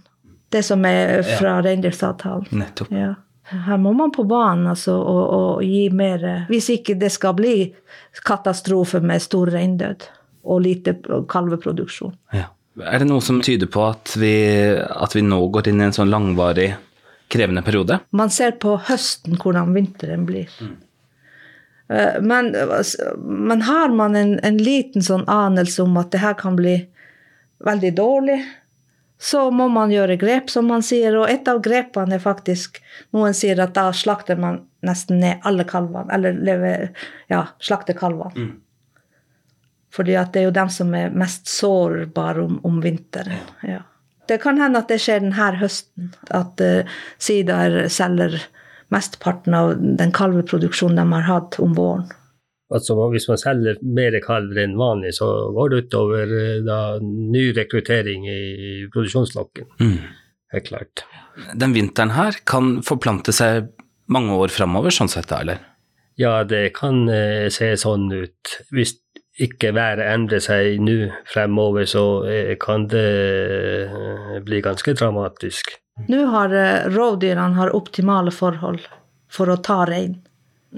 Det 0.48 0.62
som 0.64 0.86
er 0.88 1.20
fra 1.26 1.58
reindriftsavtalen. 1.66 2.48
Nettopp. 2.56 2.96
Ja. 2.96 3.10
Her 3.52 3.82
må 3.84 3.92
man 3.92 4.14
på 4.14 4.24
banen 4.24 4.70
altså, 4.72 4.94
og, 4.96 5.22
og 5.36 5.64
gi 5.66 5.82
mer 5.92 6.22
Hvis 6.48 6.70
ikke 6.72 6.94
det 6.96 7.10
skal 7.12 7.34
bli 7.36 7.56
katastrofe 8.24 9.02
med 9.04 9.20
stor 9.20 9.52
reindød 9.52 10.08
og 10.48 10.64
lite 10.64 10.96
kalveproduksjon. 11.28 12.16
Ja. 12.32 12.48
Er 12.80 13.04
det 13.04 13.06
noe 13.06 13.22
som 13.22 13.44
tyder 13.44 13.68
på 13.70 13.84
at 13.86 14.16
vi, 14.18 14.34
at 14.72 15.12
vi 15.14 15.22
nå 15.22 15.38
går 15.52 15.68
inn 15.70 15.84
i 15.84 15.86
en 15.86 15.94
sånn 15.94 16.10
langvarig, 16.10 16.72
krevende 17.34 17.62
periode? 17.66 18.00
Man 18.14 18.32
ser 18.32 18.56
på 18.62 18.78
høsten 18.88 19.38
hvordan 19.42 19.74
vinteren 19.76 20.24
blir. 20.28 20.50
Mm. 20.62 20.74
Men, 22.24 22.54
men 23.20 23.62
har 23.66 23.92
man 23.92 24.16
en, 24.16 24.38
en 24.40 24.56
liten 24.56 25.04
sånn 25.04 25.26
anelse 25.28 25.82
om 25.84 25.98
at 26.00 26.14
det 26.14 26.22
her 26.22 26.36
kan 26.38 26.56
bli 26.56 26.78
veldig 27.64 27.90
dårlig, 27.98 28.38
så 29.20 29.50
må 29.50 29.68
man 29.72 29.92
gjøre 29.92 30.16
grep, 30.20 30.50
som 30.50 30.66
man 30.68 30.82
sier. 30.84 31.14
Og 31.16 31.30
et 31.30 31.48
av 31.48 31.62
grepene 31.64 32.18
er 32.18 32.22
faktisk 32.22 32.80
Noen 33.14 33.36
sier 33.36 33.60
at 33.62 33.72
da 33.76 33.86
slakter 33.94 34.36
man 34.40 34.64
nesten 34.84 35.20
ned 35.22 35.44
alle 35.48 35.64
kalvene. 35.68 36.10
Eller 36.12 36.36
lever, 36.36 36.90
ja, 37.32 37.46
slakter 37.62 37.96
kalvene. 37.96 38.50
Fordi 39.94 40.16
at 40.18 40.34
det 40.34 40.42
er 40.42 40.48
jo 40.48 40.56
dem 40.56 40.70
som 40.74 40.92
er 40.98 41.14
mest 41.14 41.48
sårbare 41.48 42.42
om, 42.42 42.58
om 42.66 42.80
vinteren. 42.84 43.38
Ja. 43.62 43.84
Det 44.28 44.40
kan 44.42 44.60
hende 44.60 44.80
at 44.80 44.90
det 44.90 45.00
skjer 45.02 45.22
denne 45.22 45.52
høsten. 45.60 46.12
At 46.32 46.60
uh, 46.64 46.98
Sidaer 47.22 47.88
selger 47.92 48.38
mesteparten 48.94 49.56
av 49.56 49.74
den 49.98 50.12
kalveproduksjonen 50.14 51.00
de 51.00 51.16
har 51.16 51.26
hatt 51.28 51.58
om 51.62 51.74
våren. 51.76 52.08
Altså 52.74 52.96
Hvis 53.12 53.28
man 53.28 53.38
selger 53.38 53.78
mer 53.84 54.16
kalver 54.24 54.64
enn 54.64 54.78
vanlig, 54.78 55.12
så 55.18 55.28
går 55.54 55.70
det 55.70 55.80
utover 55.84 56.30
eh, 56.38 56.62
da, 56.64 56.78
ny 57.02 57.50
rekruttering 57.54 58.24
i 58.30 58.40
produksjonslokken. 58.92 59.68
Mm. 59.84 59.98
Helt 60.54 60.70
klart. 60.70 61.04
Den 61.52 61.74
vinteren 61.76 62.14
her 62.16 62.40
kan 62.48 62.78
forplante 62.86 63.34
seg 63.36 63.68
mange 64.10 64.34
år 64.40 64.52
framover, 64.54 64.94
sånn 64.94 65.12
sett, 65.12 65.28
da, 65.30 65.42
eller? 65.44 65.60
Ja, 66.20 66.38
det 66.48 66.72
kan 66.76 67.04
eh, 67.10 67.46
se 67.52 67.72
sånn 67.80 68.08
ut. 68.12 68.56
Hvis 68.74 68.96
ikke 69.42 69.72
været 69.74 70.04
endrer 70.06 70.42
seg 70.42 70.78
nå 70.82 71.08
fremover, 71.26 71.86
så 71.90 72.04
eh, 72.30 72.54
kan 72.60 72.86
det 72.90 73.08
eh, 73.88 74.36
bli 74.44 74.60
ganske 74.62 74.94
dramatisk. 74.94 75.74
Nå 76.10 76.20
har 76.30 76.54
eh, 76.54 76.86
rovdyrene 76.94 77.70
optimale 77.74 78.34
forhold 78.34 78.84
for 79.32 79.50
å 79.50 79.58
ta 79.58 79.82
rein. 79.90 80.20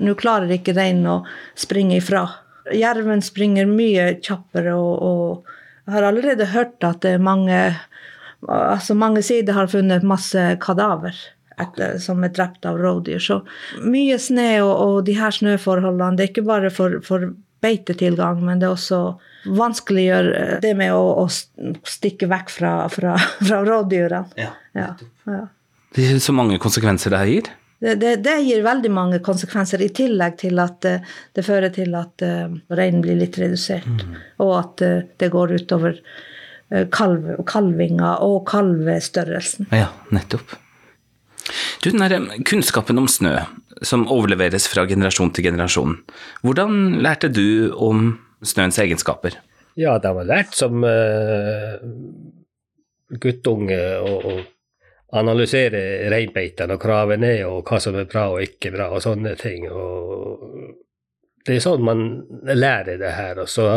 Nå 0.01 0.17
klarer 0.17 0.53
ikke 0.57 0.77
reinen 0.77 1.09
å 1.09 1.19
springe 1.57 1.99
ifra. 2.01 2.25
Jerven 2.73 3.23
springer 3.23 3.69
mye 3.69 4.15
kjappere, 4.25 4.75
og, 4.75 5.05
og 5.05 5.87
jeg 5.87 5.97
har 5.99 6.09
allerede 6.09 6.51
hørt 6.51 6.85
at 6.85 7.05
mange 7.23 7.61
altså 8.47 8.95
mange 8.99 9.23
sider 9.25 9.57
har 9.57 9.71
funnet 9.71 10.05
masse 10.05 10.43
kadaver 10.61 11.17
etter, 11.57 11.97
som 12.03 12.25
er 12.25 12.35
drept 12.37 12.67
av 12.69 12.77
rovdyr. 12.81 13.21
Så 13.23 13.41
mye 13.85 14.19
snø 14.21 14.51
og, 14.65 14.73
og 14.77 14.97
de 15.07 15.15
her 15.17 15.33
snøforholdene, 15.33 16.17
det 16.19 16.27
er 16.27 16.33
ikke 16.33 16.49
bare 16.49 16.73
for, 16.73 16.99
for 17.07 17.31
beitetilgang, 17.65 18.43
men 18.45 18.61
det 18.61 18.69
er 18.69 18.75
også 18.77 19.01
vanskeliggjør 19.57 20.31
det 20.63 20.73
med 20.79 20.95
å, 20.95 21.25
å 21.25 21.87
stikke 21.87 22.29
vekk 22.31 22.51
fra, 22.53 22.73
fra, 22.93 23.15
fra 23.49 23.61
rovdyrene. 23.67 24.41
Ja. 24.41 24.53
Ja, 24.77 24.91
ja. 25.31 25.45
Det 25.97 26.11
er 26.11 26.19
så 26.21 26.35
mange 26.37 26.59
konsekvenser 26.61 27.15
det 27.15 27.23
her 27.23 27.33
gir. 27.33 27.55
Det, 27.79 27.95
det, 28.01 28.13
det 28.25 28.39
gir 28.45 28.63
veldig 28.65 28.91
mange 28.93 29.19
konsekvenser, 29.25 29.83
i 29.85 29.93
tillegg 29.93 30.39
til 30.41 30.61
at 30.61 30.79
det, 30.85 30.95
det 31.37 31.45
fører 31.45 31.73
til 31.73 31.93
at 31.97 32.25
uh, 32.25 32.53
reinen 32.73 33.03
blir 33.05 33.19
litt 33.21 33.37
redusert. 33.41 34.05
Og 34.41 34.53
at 34.57 34.85
uh, 34.85 35.03
det 35.21 35.29
går 35.33 35.57
utover 35.61 35.99
uh, 36.01 36.85
kalv, 36.93 37.35
kalvinga 37.49 38.17
og 38.25 38.43
kalvestørrelsen. 38.49 39.69
Ja, 39.77 39.91
nettopp. 40.13 40.57
Du, 41.85 41.91
den 41.93 42.03
der 42.03 42.45
kunnskapen 42.49 42.99
om 42.99 43.09
snø 43.13 43.37
som 43.85 44.07
overleveres 44.09 44.69
fra 44.73 44.87
generasjon 44.89 45.33
til 45.37 45.51
generasjon, 45.51 45.99
hvordan 46.47 47.03
lærte 47.05 47.29
du 47.29 47.73
om 47.73 48.15
snøens 48.45 48.79
egenskaper? 48.81 49.37
Ja, 49.77 49.99
det 50.01 50.13
har 50.13 50.29
lært 50.29 50.55
som 50.57 50.85
uh, 50.85 51.77
guttunge 53.21 53.81
å, 54.01 54.37
analysere 55.17 56.11
reinbeitene 56.11 56.75
og 56.75 56.83
krave 56.83 57.15
ned 57.17 57.45
og 57.47 57.69
hva 57.69 57.79
som 57.81 57.95
er 57.97 58.09
bra 58.11 58.25
og 58.35 58.43
ikke 58.43 58.73
bra 58.75 58.89
og 58.93 59.05
sånne 59.05 59.37
ting. 59.39 59.69
Og 59.71 60.43
det 61.47 61.57
er 61.57 61.63
sånn 61.63 61.85
man 61.87 62.03
lærer 62.51 62.99
det 63.01 63.13
her. 63.15 63.39
Og 63.45 63.49
så, 63.49 63.69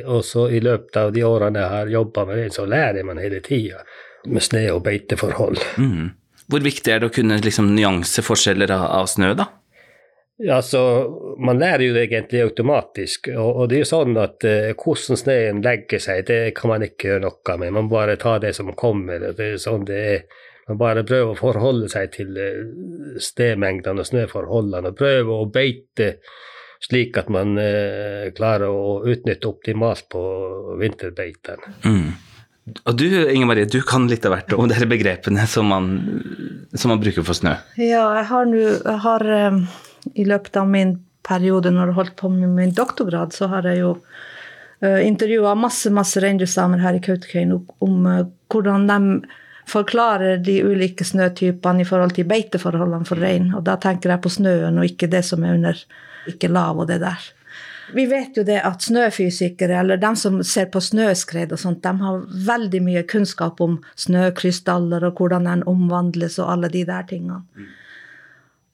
og 0.00 0.24
så 0.26 0.46
i 0.48 0.62
løpet 0.64 0.96
av 0.96 1.12
de 1.14 1.22
årene 1.28 1.60
jeg 1.62 1.74
har 1.74 1.92
jobba 1.92 2.24
med 2.30 2.40
det, 2.40 2.48
så 2.56 2.64
lærer 2.66 3.06
man 3.06 3.20
hele 3.22 3.42
tida 3.44 3.84
med 4.24 4.42
snø- 4.42 4.70
og 4.72 4.82
beiteforhold. 4.88 5.60
Mm. 5.76 6.08
Hvor 6.50 6.62
viktig 6.64 6.92
er 6.92 7.02
det 7.02 7.10
å 7.10 7.14
kunne 7.14 7.38
liksom, 7.42 7.72
nyanseforskjeller 7.76 8.72
av, 8.74 8.86
av 9.00 9.08
snø, 9.10 9.32
da? 9.38 9.46
Ja, 10.42 10.62
så 10.62 10.80
Man 11.38 11.58
lærer 11.60 11.84
jo 11.84 11.94
det 11.94 12.06
egentlig 12.06 12.42
automatisk. 12.42 13.28
Og, 13.34 13.48
og 13.56 13.68
det 13.68 13.76
er 13.76 13.82
jo 13.84 13.90
sånn 13.90 14.16
at 14.20 14.44
eh, 14.48 14.70
hvordan 14.72 15.20
snøen 15.20 15.64
legger 15.64 16.00
seg, 16.00 16.22
det 16.28 16.38
kan 16.56 16.72
man 16.72 16.84
ikke 16.86 17.10
gjøre 17.10 17.24
noe 17.26 17.56
med. 17.60 17.74
Man 17.76 17.90
bare 17.92 18.16
tar 18.20 18.40
det 18.44 18.54
som 18.56 18.72
kommer. 18.72 19.20
og 19.30 19.36
det 19.36 19.50
er 19.54 19.60
sånn 19.60 19.84
det 19.88 20.00
er. 20.14 20.46
Man 20.70 20.78
bare 20.78 21.02
prøver 21.04 21.32
å 21.32 21.38
forholde 21.38 21.90
seg 21.92 22.12
til 22.14 22.36
eh, 22.40 22.62
stedmengdene 23.20 24.00
og 24.00 24.08
snøforholdene, 24.08 24.92
og 24.92 25.00
Prøver 25.00 25.34
å 25.34 25.50
beite 25.52 26.14
slik 26.80 27.18
at 27.20 27.28
man 27.28 27.58
eh, 27.60 28.30
klarer 28.36 28.72
å 28.72 29.00
utnytte 29.04 29.48
optimalt 29.50 30.08
på 30.12 30.22
vinterbeitene. 30.80 31.74
Mm. 31.84 32.29
Og 32.84 32.96
du, 32.98 33.06
Inger 33.06 33.48
Marie, 33.48 33.68
du 33.70 33.80
kan 33.86 34.08
litt 34.10 34.26
av 34.26 34.34
hvert 34.34 34.54
om 34.56 34.68
disse 34.70 34.88
begrepene 34.90 35.46
som 35.50 35.70
man, 35.70 35.90
som 36.74 36.92
man 36.92 37.02
bruker 37.02 37.26
for 37.26 37.36
snø. 37.36 37.56
Ja, 37.80 38.04
jeg 38.18 38.26
har 38.30 38.50
nå 38.50 38.64
jeg 38.64 38.98
har, 39.06 39.26
um, 39.50 39.62
I 40.14 40.26
løpet 40.28 40.56
av 40.60 40.68
min 40.70 40.98
periode 41.26 41.72
når 41.74 41.90
jeg 41.90 41.98
holdt 41.98 42.16
på 42.20 42.30
med 42.32 42.54
min 42.56 42.74
doktorgrad, 42.76 43.34
så 43.36 43.50
har 43.52 43.68
jeg 43.68 43.82
jo 43.82 43.94
uh, 43.96 45.00
intervjua 45.04 45.54
masse 45.58 45.92
masse 45.94 46.22
reindriftssamer 46.22 46.82
her 46.82 46.98
i 46.98 47.04
Kautokeino 47.04 47.62
om 47.84 48.06
uh, 48.08 48.24
hvordan 48.50 48.88
de 48.90 49.00
forklarer 49.70 50.40
de 50.42 50.56
ulike 50.66 51.04
snøtypene 51.06 51.84
i 51.84 51.88
forhold 51.88 52.16
til 52.16 52.26
beiteforholdene 52.30 53.06
for 53.06 53.22
rein. 53.22 53.52
Og 53.54 53.62
da 53.66 53.76
tenker 53.80 54.14
jeg 54.14 54.24
på 54.24 54.32
snøen, 54.32 54.80
og 54.80 54.88
ikke 54.88 55.10
det 55.10 55.22
som 55.26 55.44
er 55.46 55.54
under 55.58 55.84
ikke 56.30 56.50
lav 56.52 56.80
og 56.80 56.88
det 56.90 57.00
der. 57.04 57.28
Vi 57.94 58.06
vet 58.10 58.36
jo 58.36 58.44
det 58.46 58.60
at 58.66 58.84
snøfysikere, 58.86 59.80
eller 59.82 60.00
de 60.00 60.14
som 60.16 60.40
ser 60.46 60.70
på 60.72 60.82
snøskred 60.84 61.52
og 61.54 61.60
sånt, 61.60 61.82
de 61.84 61.92
har 62.02 62.24
veldig 62.46 62.80
mye 62.86 63.04
kunnskap 63.08 63.60
om 63.64 63.78
snøkrystaller 63.98 65.06
og 65.08 65.20
hvordan 65.20 65.48
den 65.48 65.64
omvandles 65.70 66.38
og 66.38 66.52
alle 66.54 66.72
de 66.72 66.84
der 66.88 67.06
tingene. 67.10 67.42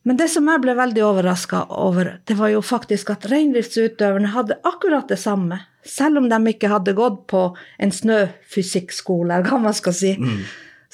Men 0.06 0.20
det 0.20 0.28
som 0.30 0.46
jeg 0.46 0.62
ble 0.62 0.76
veldig 0.78 1.02
overraska 1.02 1.64
over, 1.74 2.12
det 2.30 2.36
var 2.38 2.52
jo 2.52 2.60
faktisk 2.62 3.10
at 3.10 3.26
reindriftsutøverne 3.26 4.30
hadde 4.36 4.60
akkurat 4.62 5.08
det 5.10 5.18
samme. 5.18 5.58
Selv 5.82 6.20
om 6.20 6.28
de 6.30 6.38
ikke 6.52 6.70
hadde 6.70 6.94
gått 6.94 7.24
på 7.32 7.48
en 7.82 7.94
snøfysikkskole, 7.94 9.34
eller 9.34 9.50
hva 9.50 9.58
man 9.64 9.74
skal 9.74 9.96
si. 9.98 10.12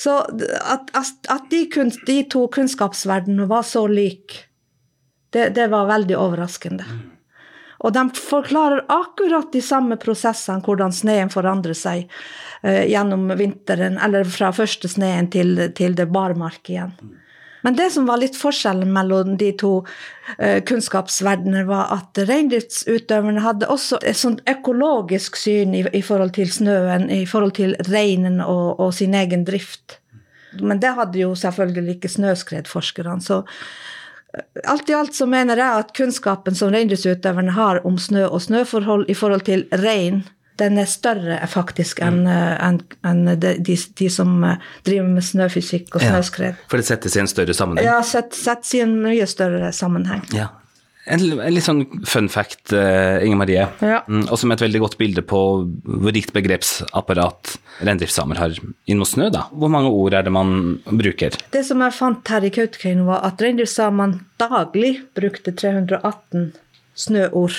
Så 0.01 0.17
at, 0.25 0.89
at 0.97 1.51
de, 1.51 1.67
kun, 1.69 1.93
de, 2.09 2.23
to 2.33 2.47
kunnskapsverdenene 2.53 3.45
var 3.51 3.69
så 3.69 3.85
like, 3.87 4.47
det, 5.37 5.51
det 5.61 5.69
var 5.73 5.93
veldig 5.93 6.17
overraskende. 6.17 6.89
Og 7.83 7.95
de 7.95 8.05
forklarer 8.15 8.85
akkurat 8.93 9.51
de 9.53 9.63
samme 9.65 9.99
prosessene, 10.01 10.63
hvordan 10.63 10.95
sneen 10.95 11.33
forandrer 11.33 11.77
seg 11.77 12.05
eh, 12.63 12.85
gjennom 12.91 13.33
vinteren, 13.39 13.99
eller 13.99 14.29
fra 14.29 14.53
første 14.55 14.91
sneen 14.91 15.31
til, 15.35 15.69
til 15.77 15.99
det 15.99 16.09
barmark 16.15 16.71
igjen. 16.71 16.95
Men 17.63 17.77
det 17.79 17.93
som 17.95 18.07
var 18.07 18.19
litt 18.19 18.35
forskjellen 18.35 18.91
mellom 18.91 19.37
de 19.39 19.53
to 19.55 19.71
uh, 19.85 20.59
kunnskapsverdenene, 20.67 21.63
var 21.69 21.93
at 21.95 22.19
reindriftsutøverne 22.27 23.45
hadde 23.45 23.69
også 23.71 24.01
et 24.03 24.19
sånt 24.19 24.43
økologisk 24.51 25.39
syn 25.39 25.77
i, 25.79 25.85
i, 25.95 26.03
forhold 26.03 26.35
til 26.35 26.51
snøen, 26.51 27.07
i 27.07 27.23
forhold 27.29 27.55
til 27.61 27.77
reinen 27.87 28.41
og, 28.43 28.81
og 28.83 28.91
sin 28.99 29.15
egen 29.15 29.47
drift. 29.47 30.01
Men 30.59 30.83
det 30.83 30.97
hadde 30.99 31.23
jo 31.23 31.37
selvfølgelig 31.39 31.97
ikke 31.97 32.11
snøskredforskerne. 32.19 33.23
så 33.23 33.45
Alt 34.65 34.89
i 34.89 34.95
alt 34.97 35.17
så 35.17 35.27
mener 35.29 35.61
jeg 35.61 35.83
at 35.83 35.91
kunnskapen 35.97 36.57
som 36.57 36.73
reindriftsutøverne 36.73 37.53
har 37.53 37.83
om 37.89 37.99
snø 38.01 38.25
og 38.31 38.41
snøforhold 38.45 39.11
i 39.13 39.17
forhold 39.19 39.45
til 39.49 39.67
rein, 39.83 40.23
den 40.61 40.79
er 40.81 40.89
større 40.89 41.37
faktisk 41.49 42.01
enn 42.05 42.25
en, 42.29 42.81
en 43.09 43.23
de, 43.41 43.55
de, 43.77 44.09
som 44.13 44.35
driver 44.87 45.09
med 45.09 45.25
snøfysikk 45.25 45.97
og 45.97 46.05
snøskred. 46.05 46.57
Ja, 46.57 46.69
for 46.71 46.81
det 46.81 46.89
settes 46.89 47.17
i 47.17 47.23
en 47.25 47.31
større 47.31 47.57
sammenheng? 47.57 47.89
Ja, 47.89 48.01
sett, 48.07 48.37
settes 48.37 48.75
i 48.77 48.83
en 48.85 48.99
mye 49.03 49.27
større 49.29 49.73
sammenheng. 49.77 50.25
Ja. 50.37 50.51
En, 51.11 51.19
en 51.19 51.51
litt 51.51 51.67
sånn 51.67 51.81
fun 52.07 52.29
fact, 52.31 52.71
uh, 52.71 53.19
Inger 53.25 53.39
Marie, 53.41 53.65
ja. 53.83 53.97
mm, 54.07 54.29
og 54.29 54.39
som 54.39 54.53
er 54.53 54.61
et 54.61 54.63
veldig 54.69 54.83
godt 54.85 54.95
bilde 55.01 55.25
på 55.27 55.41
hvor 55.67 56.15
rikt 56.15 56.31
begrepsapparat 56.37 57.57
reindriftssamer 57.83 58.39
har 58.39 58.55
inn 58.87 59.01
mot 59.01 59.11
snø. 59.11 59.27
da. 59.35 59.49
Hvor 59.51 59.73
mange 59.73 59.91
ord 59.91 60.15
er 60.15 60.23
det 60.23 60.35
man 60.35 60.79
bruker? 60.87 61.35
Det 61.51 61.65
som 61.67 61.83
jeg 61.83 61.97
fant 61.97 62.31
her 62.31 62.47
i 62.47 62.53
Kautokeino, 62.55 63.09
var 63.11 63.27
at 63.27 63.43
reindriftssamene 63.43 64.23
daglig 64.39 64.95
brukte 65.19 65.55
318 65.59 66.53
snøord 66.95 67.59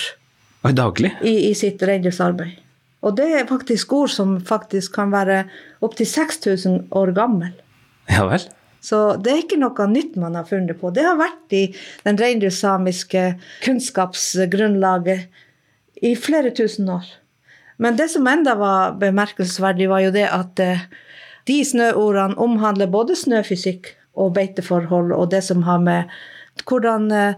Og 0.64 0.76
daglig? 0.78 1.12
i, 1.20 1.50
i 1.50 1.54
sitt 1.58 1.82
reindriftsarbeid. 1.84 2.60
Og 3.04 3.12
det 3.18 3.28
er 3.36 3.48
faktisk 3.50 3.92
ord 3.92 4.08
som 4.08 4.38
faktisk 4.40 4.94
kan 4.96 5.12
være 5.12 5.42
opptil 5.84 6.08
6000 6.08 6.86
år 6.96 7.12
gammel. 7.12 7.52
Ja 8.08 8.24
vel? 8.30 8.46
Så 8.84 9.16
det 9.16 9.32
er 9.32 9.38
ikke 9.40 9.56
noe 9.62 9.86
nytt 9.88 10.16
man 10.20 10.34
har 10.36 10.44
funnet 10.48 10.76
på. 10.80 10.90
Det 10.92 11.04
har 11.06 11.16
vært 11.16 11.52
i 11.56 11.74
den 12.04 12.18
reindriftssamiske 12.20 13.22
kunnskapsgrunnlaget 13.64 16.04
i 16.04 16.12
flere 16.20 16.50
tusen 16.52 16.90
år. 16.92 17.06
Men 17.80 17.96
det 17.96 18.10
som 18.12 18.28
enda 18.28 18.52
var 18.60 18.98
bemerkelsesverdig, 19.00 19.88
var 19.88 20.04
jo 20.04 20.12
det 20.14 20.28
at 20.28 20.60
eh, 20.62 20.84
de 21.48 21.64
snøordene 21.64 22.36
omhandler 22.40 22.92
både 22.92 23.16
snøfysikk 23.18 23.96
og 24.20 24.34
beiteforhold, 24.36 25.12
og 25.16 25.32
det 25.32 25.42
som 25.48 25.64
har 25.66 25.80
med 25.82 26.12
hvordan 26.68 27.10
eh, 27.12 27.34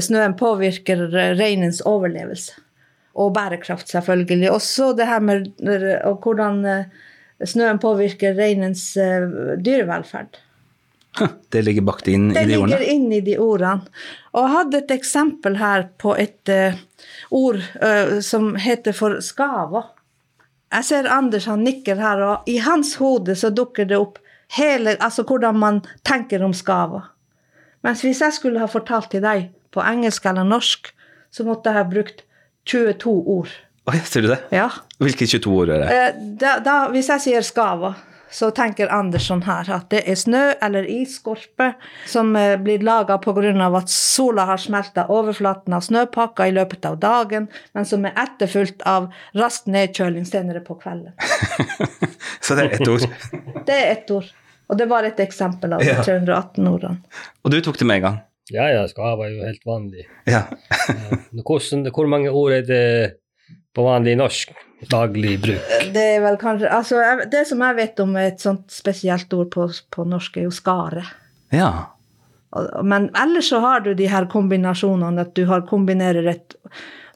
snøen 0.00 0.34
påvirker 0.40 1.04
reinens 1.38 1.82
overlevelse. 1.86 2.52
Og 3.18 3.34
bærekraft, 3.34 3.88
selvfølgelig. 3.90 4.50
Også 4.50 4.92
det 4.96 5.06
her 5.06 5.20
med 5.20 5.46
og 6.06 6.20
hvordan 6.24 6.64
eh, 6.64 6.84
snøen 7.44 7.78
påvirker 7.78 8.34
reinens 8.38 8.92
dyrevelferd. 8.96 10.47
Det 11.52 11.62
ligger 11.64 11.86
bakt 11.88 12.08
inn 12.08 12.30
det 12.34 12.44
i 12.46 12.52
de 12.52 12.58
ordene? 12.58 12.76
Det 12.76 12.80
ligger 12.80 12.94
inn 12.94 13.12
i 13.12 13.20
de 13.24 13.36
ordene. 13.42 14.00
Og 14.34 14.40
jeg 14.42 14.54
hadde 14.54 14.80
et 14.82 14.96
eksempel 14.98 15.58
her 15.60 15.86
på 16.00 16.14
et 16.20 16.52
uh, 16.52 16.80
ord 17.34 17.60
uh, 17.82 18.18
som 18.24 18.52
heter 18.60 18.96
for 18.96 19.20
skava. 19.24 19.84
Jeg 20.74 20.84
ser 20.84 21.08
Anders 21.10 21.48
han 21.48 21.64
nikker 21.64 22.00
her, 22.00 22.24
og 22.26 22.50
i 22.50 22.58
hans 22.60 22.96
hode 23.00 23.36
så 23.40 23.50
dukker 23.54 23.88
det 23.88 23.96
opp 23.96 24.18
hele, 24.58 24.96
altså 25.00 25.24
hvordan 25.28 25.56
man 25.60 25.80
tenker 26.06 26.44
om 26.44 26.52
skava. 26.56 27.06
Mens 27.86 28.02
hvis 28.04 28.20
jeg 28.24 28.36
skulle 28.36 28.60
ha 28.60 28.68
fortalt 28.68 29.10
til 29.14 29.24
deg 29.24 29.48
på 29.72 29.80
engelsk 29.84 30.26
eller 30.28 30.44
norsk, 30.44 30.90
så 31.32 31.44
måtte 31.46 31.70
jeg 31.70 31.78
ha 31.78 31.88
brukt 31.88 32.24
22 32.68 33.14
ord. 33.38 33.54
Oi, 33.88 33.96
ser 34.04 34.26
du 34.26 34.28
det? 34.34 34.42
Ja. 34.52 34.68
Hvilke 35.00 35.24
22 35.24 35.54
ord 35.54 35.72
er 35.72 35.84
det? 35.84 35.88
Uh, 35.88 36.22
da, 36.40 36.58
da, 36.64 36.76
hvis 36.92 37.08
jeg 37.14 37.24
sier 37.24 37.46
skava, 37.46 37.94
så 38.30 38.50
tenker 38.50 38.90
Andersson 38.92 39.42
her 39.46 39.68
at 39.72 39.88
det 39.92 40.02
er 40.08 40.18
snø 40.18 40.42
eller 40.64 40.86
isskorpe 40.88 41.70
som 42.08 42.34
eh, 42.36 42.56
blir 42.60 42.84
laga 42.84 43.18
pga. 43.22 43.52
at 43.78 43.90
sola 43.90 44.44
har 44.44 44.60
smelta 44.60 45.06
overflaten 45.08 45.74
av 45.74 45.80
snøpakka 45.80 46.48
i 46.48 46.52
løpet 46.52 46.84
av 46.84 46.98
dagen, 46.98 47.48
men 47.72 47.84
som 47.84 48.04
er 48.04 48.16
etterfulgt 48.16 48.82
av 48.82 49.10
rask 49.34 49.66
nedkjøling 49.66 50.26
senere 50.26 50.60
på 50.60 50.74
kvelden. 50.74 51.12
så 52.40 52.54
det 52.54 52.64
er 52.64 52.76
ett 52.78 52.88
ord? 52.88 53.08
det 53.66 53.74
er 53.74 53.92
ett 53.92 54.10
ord. 54.10 54.32
Og 54.68 54.76
det 54.76 54.88
var 54.90 55.06
et 55.08 55.20
eksempel 55.20 55.72
av 55.72 55.80
de 55.80 55.94
318 55.96 56.66
ordene. 56.68 57.00
Og 57.44 57.52
du 57.52 57.60
tok 57.64 57.78
det 57.80 57.86
med 57.88 58.02
en 58.02 58.08
gang? 58.08 58.18
Ja, 58.52 58.66
ja, 58.72 58.84
skava 58.88 59.26
er 59.26 59.32
jo 59.34 59.44
helt 59.44 59.64
vanlig. 59.68 60.04
Ja. 60.28 60.46
Hvordan, 61.32 61.88
hvor 61.92 62.08
mange 62.08 62.32
ord 62.32 62.54
er 62.56 62.64
det 62.64 62.84
på 63.76 63.84
vanlig 63.86 64.16
norsk? 64.18 64.56
daglig 64.86 65.40
bruk? 65.40 65.60
Det 65.94 66.04
er 66.14 66.20
vel 66.22 66.36
kanskje 66.40 66.70
altså, 66.70 67.02
Det 67.30 67.44
som 67.48 67.62
jeg 67.66 67.78
vet 67.78 68.00
om 68.04 68.16
et 68.20 68.42
sånt 68.42 68.70
spesielt 68.72 69.32
ord 69.34 69.50
på, 69.54 69.68
på 69.90 70.04
norsk, 70.06 70.36
er 70.36 70.48
jo 70.48 70.54
skare. 70.54 71.04
Ja. 71.54 71.72
Men 72.82 73.10
ellers 73.18 73.50
så 73.50 73.60
har 73.64 73.82
du 73.84 73.92
de 73.94 74.06
her 74.08 74.28
kombinasjonene, 74.30 75.26
at 75.26 75.34
du 75.36 75.44
har 75.50 75.66
kombinerer 75.68 76.30
et 76.34 76.56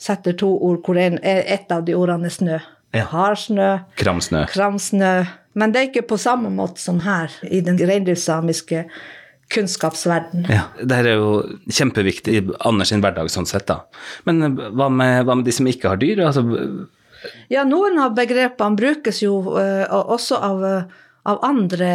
Setter 0.02 0.34
to 0.34 0.48
ord 0.66 0.80
hvor 0.82 0.98
en, 0.98 1.20
et 1.22 1.70
av 1.70 1.84
de 1.86 1.94
ordene 1.94 2.26
er 2.26 2.32
snø. 2.34 2.56
Ja. 2.90 3.04
Harsnø. 3.06 3.68
Kramsnø. 4.00 4.40
Kramsnø. 4.50 5.12
Men 5.54 5.70
det 5.70 5.78
er 5.78 5.86
ikke 5.92 6.02
på 6.10 6.18
samme 6.18 6.50
måte 6.50 6.82
som 6.82 6.98
her, 7.04 7.30
i 7.46 7.60
den 7.62 7.78
reindriftssamiske 7.78 8.80
kunnskapsverden. 9.52 10.46
Ja, 10.50 10.64
Det 10.80 10.98
er 11.02 11.12
jo 11.14 11.42
kjempeviktig 11.68 12.34
i 12.38 12.42
Anders 12.66 12.92
sin 12.92 13.04
hverdag 13.04 13.30
sånn 13.32 13.48
sett, 13.48 13.68
da. 13.68 13.82
Men 14.28 14.56
hva 14.56 14.88
med, 14.88 15.22
hva 15.28 15.36
med 15.38 15.46
de 15.48 15.54
som 15.54 15.68
ikke 15.68 15.92
har 15.92 16.00
dyr? 16.00 16.24
Altså, 16.26 16.42
ja, 17.52 17.64
noen 17.68 18.00
av 18.02 18.16
begrepene 18.16 18.78
brukes 18.78 19.22
jo 19.22 19.36
uh, 19.54 19.84
også 19.90 20.40
av, 20.42 20.64
av 21.28 21.44
andre 21.46 21.92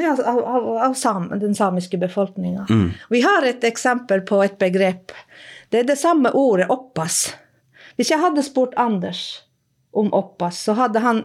ja, 0.00 0.14
av, 0.14 0.40
av, 0.40 0.70
av 0.88 0.96
sam, 0.98 1.28
den 1.42 1.54
samiske 1.54 2.00
befolkninga. 2.00 2.66
Mm. 2.70 2.88
Vi 3.12 3.20
har 3.26 3.46
et 3.46 3.66
eksempel 3.68 4.24
på 4.26 4.40
et 4.46 4.58
begrep. 4.62 5.12
Det 5.70 5.82
er 5.82 5.92
det 5.92 6.00
samme 6.00 6.32
ordet 6.34 6.70
'oppas'. 6.70 7.34
Hvis 7.96 8.10
jeg 8.10 8.22
hadde 8.22 8.42
spurt 8.42 8.74
Anders 8.80 9.42
om 9.92 10.12
oppas, 10.14 10.62
så 10.64 10.72
hadde 10.78 11.02
han 11.02 11.24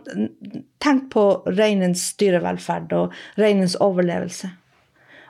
tenkt 0.84 1.12
på 1.13 1.24
reinens 1.46 2.10
dyrevelferd 2.20 2.94
og 2.98 3.14
reinens 3.40 3.77
overlevelse. 3.79 4.50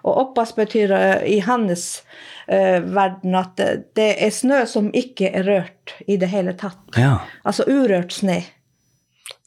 Og 0.05 0.19
oppas 0.21 0.53
betyr 0.55 0.93
uh, 0.93 1.23
i 1.25 1.39
hans 1.45 2.03
uh, 2.45 2.79
verden 2.85 3.37
at 3.39 3.57
det 3.97 4.11
er 4.21 4.33
snø 4.33 4.63
som 4.69 4.91
ikke 4.93 5.31
er 5.31 5.49
rørt 5.49 5.95
i 6.05 6.19
det 6.21 6.29
hele 6.33 6.53
tatt. 6.57 6.83
Ja. 6.99 7.17
Altså 7.43 7.65
urørt 7.69 8.13
snø. 8.13 8.39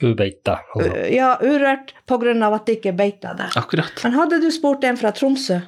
Ubeita. 0.03 0.61
Uh, 0.75 1.07
ja, 1.15 1.37
urørt 1.43 1.95
pga. 2.07 2.35
at 2.55 2.67
det 2.67 2.79
ikke 2.79 2.95
er 2.95 3.01
beita 3.01 3.35
der. 3.39 3.55
Akkurat. 3.59 4.05
Men 4.05 4.19
hadde 4.19 4.43
du 4.43 4.51
spurt 4.55 4.85
en 4.85 4.99
fra 4.99 5.15
Tromsø 5.15 5.61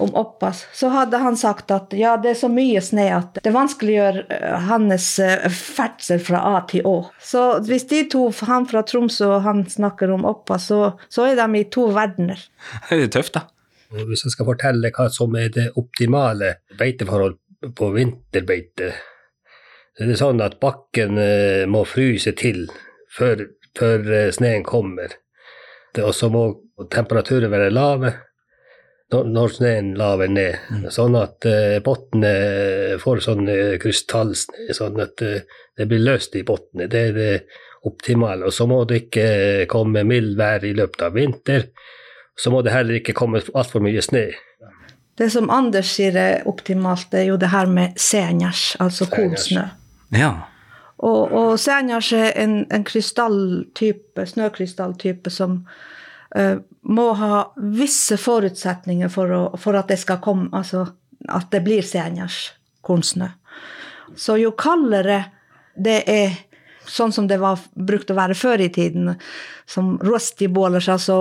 om 0.00 0.14
oppas, 0.16 0.62
så 0.72 0.88
hadde 0.88 1.18
han 1.20 1.34
sagt 1.36 1.70
at 1.74 1.92
ja, 1.92 2.14
det 2.16 2.30
er 2.30 2.38
så 2.40 2.48
mye 2.48 2.80
snø 2.80 3.04
at 3.18 3.40
det 3.44 3.50
vanskeliggjør 3.52 4.22
hans 4.70 5.08
ferdsel 5.52 6.22
fra 6.24 6.40
A 6.54 6.62
til 6.70 6.86
Å. 6.88 6.94
Så 7.20 7.42
hvis 7.66 7.84
de 7.90 8.06
to, 8.14 8.22
han 8.48 8.64
fra 8.70 8.80
Tromsø 8.86 9.28
og 9.28 9.44
han 9.44 9.66
snakker 9.68 10.14
om 10.14 10.24
oppas, 10.24 10.70
så, 10.70 10.94
så 11.12 11.28
er 11.28 11.36
de 11.42 11.60
i 11.60 11.66
to 11.68 11.90
verdener. 11.92 12.40
Det 12.88 13.02
er 13.10 13.12
tøft, 13.18 13.36
da. 13.36 13.44
Og 13.90 14.06
hvis 14.06 14.24
jeg 14.26 14.34
skal 14.34 14.48
fortelle 14.48 14.92
hva 14.94 15.08
som 15.12 15.34
er 15.38 15.50
det 15.54 15.70
optimale 15.80 16.54
beiteforhold 16.78 17.38
på 17.76 17.90
vinterbeite, 17.96 18.92
så 19.96 20.04
er 20.04 20.12
det 20.12 20.20
sånn 20.20 20.42
at 20.44 20.60
bakken 20.62 21.18
eh, 21.20 21.66
må 21.68 21.82
fryse 21.88 22.32
til 22.38 22.68
før, 23.12 23.44
før 23.76 24.12
eh, 24.14 24.32
sneen 24.34 24.64
kommer. 24.66 25.16
Og 25.98 26.12
så 26.14 26.30
må 26.30 26.44
temperaturen 26.92 27.50
være 27.50 27.72
lave 27.74 28.14
når 29.10 29.56
sneen 29.56 29.88
laver 29.98 30.30
ned, 30.30 30.68
mm. 30.70 30.84
sånn 30.94 31.16
at 31.18 31.42
uh, 31.50 31.80
bunnen 31.82 33.00
får 33.02 33.22
sånn 33.24 33.48
krystallsne, 33.82 34.68
sånn 34.70 35.00
at 35.02 35.18
det 35.18 35.86
blir 35.90 36.04
løst 36.04 36.36
i 36.38 36.44
bunnen. 36.46 36.86
Det 36.86 37.00
er 37.08 37.16
det 37.16 37.32
optimale. 37.90 38.46
Og 38.46 38.54
så 38.54 38.68
må 38.70 38.84
det 38.86 39.00
ikke 39.08 39.66
komme 39.70 40.04
mildvær 40.06 40.62
i 40.68 40.76
løpet 40.78 41.02
av 41.08 41.18
vinter 41.18 41.66
så 42.40 42.52
må 42.52 42.62
det 42.64 42.72
heller 42.72 43.00
ikke 43.00 43.16
komme 43.16 43.42
altfor 43.54 43.82
mye 43.84 44.02
snø. 44.04 44.28
Det 45.20 45.28
som 45.32 45.50
Anders 45.52 45.90
sier 45.98 46.16
er 46.16 46.46
optimalt, 46.48 47.10
det 47.12 47.24
er 47.24 47.26
jo 47.28 47.40
det 47.40 47.50
her 47.52 47.68
med 47.68 47.98
senjers, 48.00 48.72
altså 48.80 49.04
kornsnø. 49.12 49.66
Ja. 50.16 50.30
Og, 51.00 51.32
og 51.32 51.50
senjers 51.60 52.12
er 52.16 52.32
en, 52.40 52.62
en 52.72 52.84
krystalltype, 52.88 54.24
snøkrystalltype 54.32 55.32
som 55.32 55.58
uh, 56.36 56.56
må 56.82 57.06
ha 57.20 57.42
visse 57.76 58.16
forutsetninger 58.20 59.12
for, 59.12 59.32
å, 59.36 59.42
for, 59.60 59.76
at 59.76 59.92
det 59.92 60.00
skal 60.00 60.22
komme, 60.24 60.48
altså 60.56 60.86
at 61.28 61.50
det 61.52 61.60
blir 61.66 61.84
senjers, 61.84 62.54
kornsnø. 62.80 63.28
Så 64.16 64.38
jo 64.40 64.54
kaldere 64.56 65.26
det 65.76 66.00
er 66.08 66.38
sånn 66.90 67.12
som 67.14 67.26
det 67.30 67.38
var 67.40 67.60
brukt 67.74 68.10
å 68.10 68.16
være 68.18 68.34
før 68.38 68.62
i 68.64 68.70
tiden, 68.72 69.12
som 69.70 69.92
rusty 70.02 70.48
boilers, 70.50 70.88
altså 70.90 71.18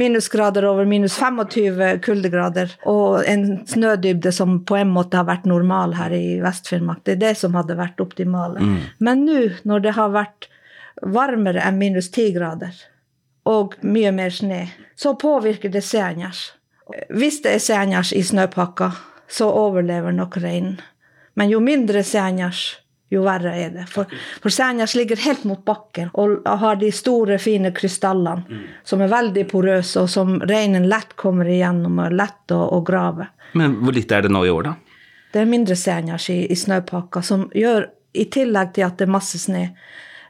minusgrader 0.00 0.66
over 0.66 0.88
minus 0.90 1.18
25 1.20 2.00
kuldegrader, 2.04 2.74
og 2.90 3.22
en 3.30 3.62
snødybde 3.70 4.32
som 4.34 4.58
på 4.66 4.80
en 4.80 4.90
måte 4.94 5.20
har 5.20 5.28
vært 5.28 5.46
normal 5.50 5.94
her 5.98 6.14
i 6.16 6.40
Vest-Finnmark. 6.42 7.04
Det 7.06 7.16
er 7.16 7.22
det 7.22 7.36
som 7.40 7.54
hadde 7.58 7.78
vært 7.78 8.02
optimale. 8.02 8.62
Mm. 8.62 8.80
Men 8.98 9.24
nå, 9.28 9.44
når 9.68 9.86
det 9.86 9.94
har 9.98 10.12
vært 10.14 10.50
varmere 11.02 11.62
enn 11.62 11.78
minus 11.78 12.10
10 12.10 12.34
grader, 12.34 12.74
og 13.44 13.76
mye 13.84 14.12
mer 14.14 14.32
snø, 14.32 14.64
så 14.96 15.14
påvirker 15.20 15.72
det 15.72 15.84
senjers. 15.84 16.52
Hvis 17.12 17.42
det 17.44 17.56
er 17.56 17.64
senjers 17.64 18.12
i 18.16 18.22
snøpakka, 18.24 18.90
så 19.28 19.48
overlever 19.52 20.12
nok 20.12 20.38
reinen. 20.40 20.78
Men 21.34 21.50
jo 21.50 21.60
mindre 21.60 22.04
senjers, 22.06 22.78
jo 23.14 23.24
verre 23.24 23.54
er 23.58 23.72
det. 23.74 23.86
For, 23.90 24.10
for 24.42 24.52
Senjas 24.52 24.94
ligger 24.98 25.20
helt 25.24 25.44
mot 25.48 25.64
bakken 25.64 26.10
og 26.20 26.44
har 26.44 26.78
de 26.80 26.90
store, 26.94 27.38
fine 27.42 27.72
krystallene 27.74 28.44
mm. 28.48 28.62
som 28.86 29.02
er 29.04 29.12
veldig 29.12 29.46
porøse, 29.50 30.04
og 30.04 30.10
som 30.10 30.38
reinen 30.42 30.88
lett 30.90 31.16
kommer 31.20 31.48
igjennom 31.50 32.00
og 32.00 32.08
er 32.08 32.16
lett 32.22 32.54
å, 32.54 32.60
å, 32.76 32.80
grave. 32.86 33.28
Men 33.58 33.78
hvor 33.82 33.96
lite 33.96 34.18
er 34.18 34.26
det 34.26 34.32
nå 34.34 34.44
i 34.46 34.52
år, 34.52 34.70
da? 34.70 34.74
Det 35.34 35.42
er 35.42 35.50
mindre 35.50 35.76
senjas 35.78 36.28
i, 36.30 36.44
i 36.46 36.56
snøpakka, 36.58 37.22
som 37.22 37.48
gjør, 37.54 37.88
i 38.14 38.26
tillegg 38.30 38.74
til 38.76 38.86
at 38.86 38.98
det 38.98 39.08
er 39.08 39.14
masse 39.14 39.40
snø, 39.42 39.64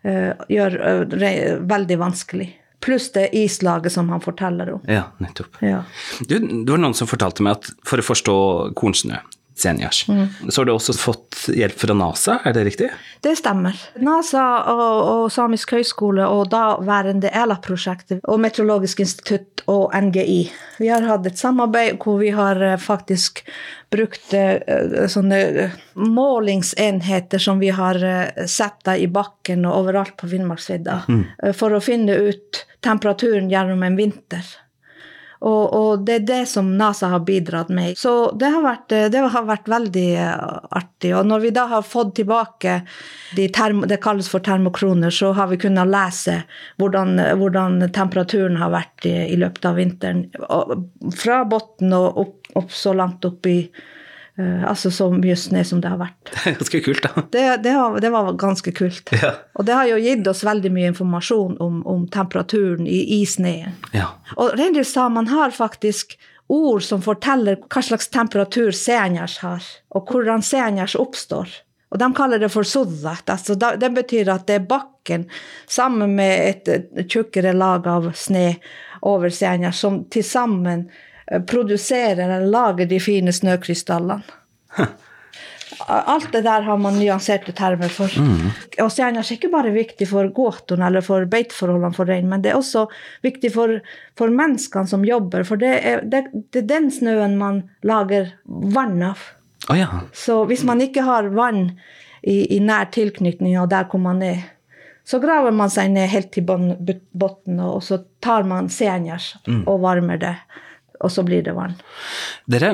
uh, 0.08 0.44
gjør 0.48 0.78
uh, 0.80 1.58
veldig 1.68 1.98
vanskelig. 2.00 2.48
Pluss 2.84 3.10
det 3.12 3.30
islaget 3.36 3.92
som 3.92 4.08
han 4.12 4.20
forteller 4.20 4.74
om. 4.74 4.80
Ja, 4.88 5.06
nettopp. 5.18 5.56
Ja. 5.64 5.82
Du, 6.20 6.36
det 6.38 6.68
var 6.68 6.80
noen 6.80 6.96
som 6.96 7.08
fortalte 7.08 7.44
meg 7.44 7.56
at 7.56 7.70
for 7.84 8.00
å 8.00 8.04
forstå 8.04 8.36
kornsnø, 8.76 9.20
Senjas. 9.54 10.08
Mm. 10.08 10.26
Så 10.48 10.60
har 10.60 10.66
du 10.66 10.72
også 10.72 10.92
fått 10.98 11.44
hjelp 11.54 11.78
fra 11.78 11.94
NASA, 11.94 12.40
er 12.44 12.56
det 12.56 12.64
riktig? 12.66 12.88
Det 13.22 13.36
stemmer. 13.38 13.78
NASA 14.02 14.42
og, 14.72 14.96
og 15.10 15.32
Samisk 15.32 15.76
høgskole 15.76 16.26
og 16.26 16.48
daværende 16.50 17.30
ELA-prosjektet 17.30 18.24
og 18.26 18.40
Meteorologisk 18.42 19.04
institutt 19.04 19.62
og 19.70 19.94
NGI. 19.94 20.40
Vi 20.82 20.90
har 20.90 21.06
hatt 21.06 21.28
et 21.30 21.38
samarbeid 21.38 22.00
hvor 22.02 22.18
vi 22.22 22.32
har 22.34 22.58
eh, 22.62 22.80
faktisk 22.82 23.44
brukt 23.94 24.34
sånne 25.14 25.38
eh, 25.38 25.78
målingsenheter 25.94 27.38
som 27.38 27.62
vi 27.62 27.70
har 27.74 28.00
sett 28.50 28.90
i 28.98 29.06
bakken 29.06 29.68
og 29.68 29.84
overalt 29.84 30.16
på 30.18 30.32
Finnmarksvidda, 30.34 30.98
mm. 31.06 31.24
for 31.54 31.76
å 31.76 31.82
finne 31.84 32.18
ut 32.26 32.64
temperaturen 32.84 33.46
gjennom 33.52 33.86
en 33.86 33.96
vinter. 33.96 34.50
Og, 35.44 35.74
og, 35.76 36.04
det 36.06 36.14
er 36.14 36.26
det 36.28 36.40
som 36.48 36.70
NASA 36.78 37.10
har 37.12 37.24
bidratt 37.26 37.68
med. 37.68 37.98
Så 38.00 38.32
det 38.40 38.48
har 38.54 38.64
vært, 38.64 38.94
det 39.12 39.20
har 39.20 39.44
vært 39.44 39.68
veldig 39.68 40.08
artig. 40.72 41.12
Og 41.18 41.28
når 41.28 41.42
vi 41.44 41.52
da 41.56 41.66
har 41.74 41.84
fått 41.84 42.14
tilbake 42.16 42.78
de 43.36 43.48
termo, 43.52 43.84
det 43.90 44.00
kalles 44.04 44.30
for 44.32 44.44
termokroner, 44.44 45.12
så 45.12 45.34
har 45.36 45.50
vi 45.52 45.60
kunnet 45.60 45.90
lese 45.92 46.38
hvordan, 46.80 47.18
hvordan 47.40 47.90
temperaturen 47.92 48.56
har 48.62 48.72
vært 48.72 49.08
i, 49.10 49.16
i 49.34 49.40
løpet 49.40 49.68
av 49.68 49.80
vinteren. 49.80 50.24
Og 50.48 51.12
fra 51.18 51.42
bunnen 51.48 51.98
og 51.98 52.24
opp, 52.24 52.54
opp, 52.56 52.72
så 52.72 52.96
langt 52.96 53.28
opp 53.28 53.50
i 53.50 53.58
altså 54.42 54.90
så 54.90 55.06
mye 55.14 55.36
snø 55.38 55.62
som 55.64 55.80
det 55.80 55.92
har 55.92 56.00
vært. 56.00 56.18
Det 56.34 56.50
er 56.50 56.56
ganske 56.58 56.80
kult, 56.82 57.04
da. 57.06 57.22
Det, 57.30 57.42
det, 57.62 57.74
var, 57.78 57.98
det 58.02 58.10
var 58.10 58.30
ganske 58.38 58.72
kult. 58.74 59.12
Ja. 59.14 59.30
Og 59.54 59.66
det 59.68 59.76
har 59.78 59.86
jo 59.86 60.00
gitt 60.02 60.26
oss 60.26 60.42
veldig 60.46 60.72
mye 60.74 60.90
informasjon 60.90 61.58
om, 61.62 61.82
om 61.86 62.06
temperaturen 62.10 62.88
i, 62.90 63.00
i 63.20 63.24
snøen. 63.26 63.76
Ja. 63.94 64.10
Og 64.34 64.56
reindriftssamene 64.58 65.30
har 65.30 65.54
faktisk 65.54 66.16
ord 66.50 66.82
som 66.84 67.02
forteller 67.04 67.62
hva 67.62 67.82
slags 67.82 68.10
temperatur 68.12 68.74
senjers 68.74 69.38
har, 69.44 69.62
og 69.94 70.10
hvordan 70.10 70.42
senjers 70.44 70.98
oppstår. 70.98 71.54
Og 71.94 72.02
de 72.02 72.10
kaller 72.18 72.42
det 72.42 72.50
for 72.50 72.66
sodat. 72.66 73.30
Altså, 73.30 73.54
det 73.54 73.90
betyr 73.94 74.32
at 74.34 74.48
det 74.50 74.58
er 74.58 74.66
bakken 74.66 75.28
sammen 75.70 76.16
med 76.18 76.34
et, 76.42 76.68
et 76.98 77.06
tjukkere 77.06 77.54
lag 77.54 77.86
av 77.86 78.10
snø 78.18 78.48
over 79.06 79.30
senjers 79.30 79.78
som 79.84 80.02
til 80.10 80.26
sammen 80.26 80.88
Eh, 80.88 81.13
produserer 81.40 82.24
eller 82.28 82.46
lager 82.46 82.86
de 82.90 83.00
fine 83.00 83.32
snøkrystallene. 83.32 84.22
Alt 85.88 86.32
det 86.32 86.44
der 86.46 86.62
har 86.62 86.78
man 86.78 86.96
nyanserte 86.98 87.52
termer 87.52 87.90
for. 87.92 88.12
Mm. 88.20 88.52
Og 88.84 88.90
stjerner 88.92 89.24
er 89.24 89.32
ikke 89.34 89.50
bare 89.52 89.72
viktig 89.74 90.06
for 90.08 90.28
gåtene 90.36 90.86
eller 90.86 91.04
for 91.04 91.26
beiteforholdene 91.30 91.96
for 91.96 92.08
rein, 92.08 92.28
men 92.30 92.44
det 92.44 92.52
er 92.52 92.60
også 92.60 92.86
viktig 93.26 93.50
for, 93.54 93.80
for 94.18 94.32
menneskene 94.32 94.90
som 94.90 95.04
jobber. 95.06 95.44
For 95.48 95.60
det 95.60 95.72
er, 95.80 96.04
det, 96.06 96.26
det 96.54 96.62
er, 96.62 96.68
den 96.70 96.90
snøen 96.94 97.36
man 97.40 97.64
lager 97.86 98.30
vann 98.44 99.02
av. 99.10 99.26
Oh, 99.68 99.76
ja. 99.78 100.04
Så 100.12 100.42
hvis 100.48 100.64
man 100.68 100.82
ikke 100.84 101.04
har 101.04 101.32
vann 101.34 101.72
i, 102.22 102.56
i 102.56 102.60
nær 102.62 102.90
tilknytning 102.94 103.58
og 103.60 103.70
der 103.72 103.88
hvor 103.90 104.02
man 104.04 104.22
er, 104.24 104.44
så 105.04 105.20
graver 105.20 105.52
man 105.52 105.72
seg 105.72 105.90
ned 105.92 106.08
helt 106.08 106.30
til 106.32 106.46
bunnen, 106.48 107.58
og 107.60 107.82
så 107.84 108.00
tar 108.24 108.46
man 108.48 108.70
senjers 108.72 109.34
mm. 109.44 109.66
og 109.68 109.82
varmer 109.82 110.20
det 110.20 110.36
og 111.00 111.12
så 111.12 111.24
blir 111.26 111.44
det 111.46 111.54
vann. 111.56 111.76
Dere, 112.50 112.72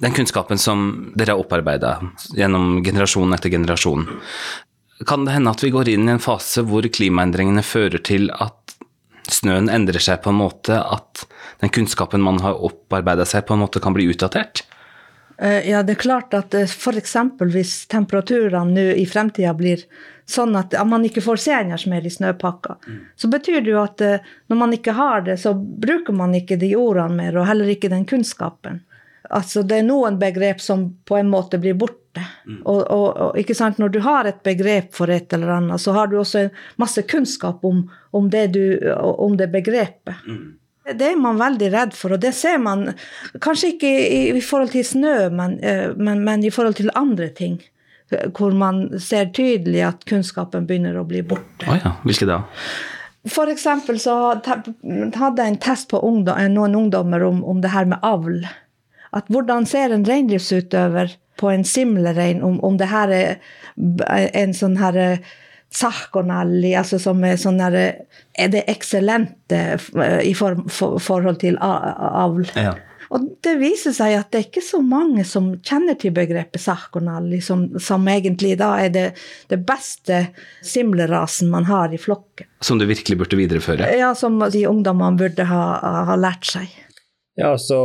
den 0.00 0.16
kunnskapen 0.16 0.60
som 0.60 1.12
dere 1.18 1.34
har 1.34 1.42
opparbeida 1.42 1.96
gjennom 2.36 2.78
generasjon 2.86 3.36
etter 3.36 3.52
generasjon, 3.52 4.06
kan 5.06 5.24
det 5.24 5.32
hende 5.32 5.52
at 5.52 5.62
vi 5.64 5.72
går 5.72 5.88
inn 5.88 6.08
i 6.08 6.14
en 6.14 6.22
fase 6.22 6.64
hvor 6.68 6.84
klimaendringene 6.84 7.64
fører 7.64 8.02
til 8.04 8.28
at 8.36 8.56
snøen 9.30 9.70
endrer 9.72 10.02
seg 10.02 10.20
på 10.24 10.32
en 10.32 10.40
måte 10.40 10.76
at 10.76 11.24
den 11.62 11.72
kunnskapen 11.72 12.22
man 12.24 12.40
har 12.44 12.58
opparbeida 12.58 13.24
seg, 13.28 13.46
på 13.46 13.54
en 13.54 13.62
måte 13.64 13.82
kan 13.82 13.94
bli 13.96 14.08
utdatert? 14.10 14.64
Eh, 15.40 15.70
ja, 15.70 15.82
det 15.82 15.96
er 15.96 16.02
klart 16.02 16.34
at 16.36 16.54
eh, 16.56 16.68
f.eks. 16.68 17.16
hvis 17.54 17.74
temperaturene 17.92 18.74
nå 18.74 18.86
i 19.00 19.06
fremtida 19.08 19.54
blir 19.56 19.86
sånn 20.30 20.56
at 20.58 20.74
man 20.86 21.04
ikke 21.06 21.22
får 21.24 21.42
seniors 21.42 21.86
i 21.86 22.10
snøpakka, 22.10 22.76
mm. 22.86 23.00
så 23.16 23.30
betyr 23.32 23.60
det 23.60 23.72
jo 23.72 23.80
at 23.82 24.00
eh, 24.04 24.28
når 24.48 24.60
man 24.62 24.76
ikke 24.76 24.94
har 24.96 25.26
det, 25.26 25.36
så 25.42 25.54
bruker 25.54 26.16
man 26.16 26.34
ikke 26.34 26.58
de 26.60 26.74
ordene 26.78 27.18
mer, 27.18 27.38
og 27.38 27.48
heller 27.50 27.70
ikke 27.72 27.92
den 27.92 28.06
kunnskapen. 28.08 28.82
Altså, 29.30 29.62
det 29.62 29.78
er 29.78 29.86
noen 29.86 30.18
begrep 30.18 30.60
som 30.60 30.88
på 31.06 31.18
en 31.20 31.28
måte 31.30 31.60
blir 31.62 31.76
borte. 31.78 32.22
Mm. 32.46 32.62
Og, 32.64 32.80
og, 32.90 33.08
og, 33.08 33.36
ikke 33.38 33.54
sant? 33.54 33.78
Når 33.78 33.92
du 33.94 34.00
har 34.02 34.26
et 34.26 34.40
begrep 34.42 34.90
for 34.96 35.12
et 35.12 35.30
eller 35.36 35.52
annet, 35.60 35.82
så 35.82 35.94
har 35.94 36.10
du 36.10 36.16
også 36.18 36.48
masse 36.82 37.04
kunnskap 37.06 37.64
om, 37.64 37.84
om, 38.10 38.30
det, 38.32 38.48
du, 38.56 38.64
om 38.98 39.36
det 39.38 39.52
begrepet. 39.52 40.26
Mm. 40.26 40.56
Det 40.90 41.06
er 41.12 41.20
man 41.20 41.38
veldig 41.38 41.68
redd 41.70 41.94
for, 41.94 42.16
og 42.16 42.22
det 42.24 42.32
ser 42.34 42.58
man 42.58 42.88
kanskje 43.44 43.74
ikke 43.76 43.90
i, 43.90 44.20
i 44.34 44.42
forhold 44.42 44.72
til 44.74 44.86
snø, 44.86 45.16
men, 45.30 45.58
eh, 45.62 45.92
men, 45.94 46.24
men, 46.26 46.42
i 46.42 46.50
forhold 46.50 46.80
til 46.80 46.90
andre 46.98 47.28
ting. 47.36 47.60
Hvor 48.10 48.54
man 48.56 48.86
ser 48.98 49.28
tydelig 49.34 49.84
at 49.86 50.06
kunnskapen 50.08 50.66
begynner 50.66 50.98
å 50.98 51.06
bli 51.06 51.22
borte. 51.22 51.68
Oh 51.70 51.78
ja. 51.78 51.94
Hvilke 52.02 52.26
da? 52.28 52.42
For 53.28 53.52
eksempel 53.52 53.98
så 54.00 54.14
hadde 54.32 55.44
jeg 55.44 55.52
en 55.52 55.60
test 55.60 55.90
på 55.90 56.00
ungdom, 56.00 56.38
eh, 56.40 56.48
noen 56.48 56.76
ungdommer 56.78 57.22
om, 57.26 57.42
om, 57.44 57.60
det 57.60 57.74
her 57.74 57.84
med 57.90 58.00
avl. 58.02 58.46
At 59.12 59.28
hvordan 59.28 59.66
ser 59.68 59.92
en 59.92 60.06
reindriftsutøver 60.08 61.16
på 61.40 61.50
en 61.52 61.64
simlerein 61.64 62.42
om, 62.44 62.58
om 62.64 62.78
det 62.80 62.88
her 62.88 63.12
er 63.12 63.36
en 63.76 64.54
sånn 64.56 64.78
herre 64.80 65.06
eh, 65.12 66.78
altså 66.80 66.98
som 66.98 67.22
er 67.24 67.36
sånn 67.36 67.58
der, 67.58 68.06
Er 68.34 68.48
det 68.48 68.64
eksellente 68.68 69.78
eh, 69.78 70.20
i 70.24 70.34
for, 70.34 70.56
for, 70.68 70.98
forhold 70.98 71.40
til 71.40 71.58
avl? 71.60 72.48
Ja. 72.56 72.74
Og 73.10 73.24
det 73.42 73.56
viser 73.58 73.94
seg 73.94 74.14
at 74.14 74.28
det 74.30 74.38
er 74.38 74.44
ikke 74.46 74.62
så 74.62 74.78
mange 74.86 75.24
som 75.26 75.48
kjenner 75.66 75.96
til 75.98 76.12
begrepet 76.14 76.62
sarkonal, 76.62 77.26
som, 77.42 77.64
som, 77.82 78.06
egentlig 78.06 78.52
da 78.60 78.68
er 78.84 78.92
det, 78.94 79.06
det 79.50 79.58
beste 79.66 80.20
simlerasen 80.62 81.50
man 81.50 81.66
har 81.66 81.90
i 81.90 81.98
flokken. 81.98 82.46
Som 82.62 82.78
du 82.78 82.86
virkelig 82.86 83.18
burde 83.18 83.40
videreføre? 83.40 83.88
Ja, 83.98 84.12
som 84.14 84.38
de 84.38 84.62
ungdommene 84.70 85.18
burde 85.18 85.48
ha, 85.50 85.64
ha 86.06 86.18
lært 86.20 86.46
seg. 86.52 86.70
Ja, 87.40 87.54
så 87.58 87.80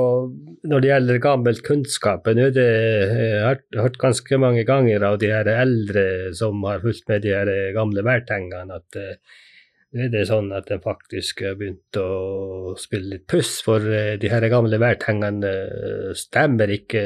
Når 0.65 0.81
det 0.81 0.89
gjelder 0.89 1.19
gammel 1.21 1.59
kunnskap, 1.61 2.25
nå 2.25 2.47
er 2.47 2.53
det 2.53 2.69
jeg 2.69 3.41
har 3.45 3.59
hørt 3.77 3.99
ganske 4.01 4.39
mange 4.41 4.63
ganger 4.65 5.03
av 5.05 5.19
de 5.21 5.29
her 5.29 5.49
eldre 5.51 6.33
som 6.37 6.63
har 6.65 6.81
fulgt 6.81 7.05
med 7.11 7.21
de 7.21 7.35
her 7.35 7.51
gamle 7.75 8.01
værtengene, 8.05 8.79
at 8.81 8.97
uh, 8.97 9.13
nå 9.13 9.54
er 9.95 10.11
det 10.13 10.25
sånn 10.29 10.51
at 10.55 10.71
en 10.73 10.83
faktisk 10.83 11.43
har 11.45 11.57
begynt 11.59 11.99
å 11.99 12.75
spille 12.79 13.15
litt 13.15 13.27
puss, 13.31 13.57
for 13.65 13.83
uh, 13.83 14.15
de 14.19 14.31
her 14.31 14.45
gamle 14.51 14.79
værtengene 14.81 15.51
uh, 15.51 16.09
stemmer 16.17 16.73
ikke 16.75 17.05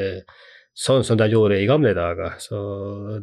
sånn 0.80 1.04
som 1.04 1.18
de 1.20 1.28
gjorde 1.28 1.58
i 1.60 1.68
gamle 1.68 1.92
dager. 1.96 2.38
Så 2.40 2.60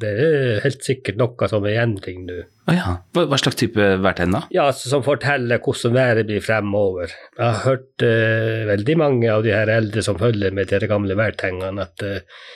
det 0.01 0.11
er 0.13 0.61
helt 0.65 0.85
sikkert 0.85 1.19
noe 1.21 1.49
som 1.49 1.65
er 1.65 1.77
i 1.77 1.81
endring 1.81 2.27
nå. 2.29 2.43
Oh 2.69 2.77
ja. 2.77 2.99
hva, 3.17 3.39
slags 3.41 3.59
type 3.61 3.89
værtegn 4.05 4.37
da? 4.37 4.43
Ja, 4.53 4.69
altså, 4.69 4.91
Som 4.93 5.05
forteller 5.07 5.63
hvordan 5.63 5.97
været 5.97 6.29
blir 6.29 6.45
fremover. 6.45 7.15
Jeg 7.39 7.47
har 7.47 7.65
hørt 7.65 8.05
uh, 8.05 8.67
veldig 8.73 8.99
mange 9.01 9.33
av 9.33 9.47
de 9.47 9.55
her 9.55 9.73
eldre 9.73 10.05
som 10.05 10.21
følger 10.21 10.55
med 10.57 10.73
de 10.73 10.91
gamle 10.91 11.17
værtengene, 11.19 11.89
at 11.89 12.05
uh, 12.05 12.47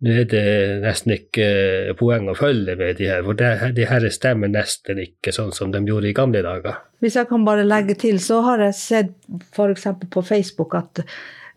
nå 0.00 0.14
er 0.22 0.28
det 0.30 0.44
nesten 0.84 1.12
ikke 1.16 1.48
uh, 1.90 1.96
poeng 1.98 2.30
å 2.32 2.36
følge 2.38 2.76
med 2.80 2.96
de 3.00 3.10
her, 3.10 3.24
for 3.26 3.36
det, 3.36 3.50
de 3.76 3.88
her 3.88 4.06
stemmer 4.12 4.52
nesten 4.52 5.02
ikke 5.02 5.34
sånn 5.36 5.52
som 5.56 5.74
de 5.74 5.82
gjorde 5.84 6.08
i 6.08 6.16
gamle 6.16 6.44
dager. 6.46 6.80
Hvis 7.04 7.18
jeg 7.20 7.28
kan 7.28 7.44
bare 7.44 7.66
legge 7.66 7.98
til, 8.00 8.20
så 8.22 8.40
har 8.46 8.64
jeg 8.64 8.78
sett 8.78 9.12
f.eks. 9.52 9.86
på 10.12 10.24
Facebook 10.24 10.78
at 10.78 11.04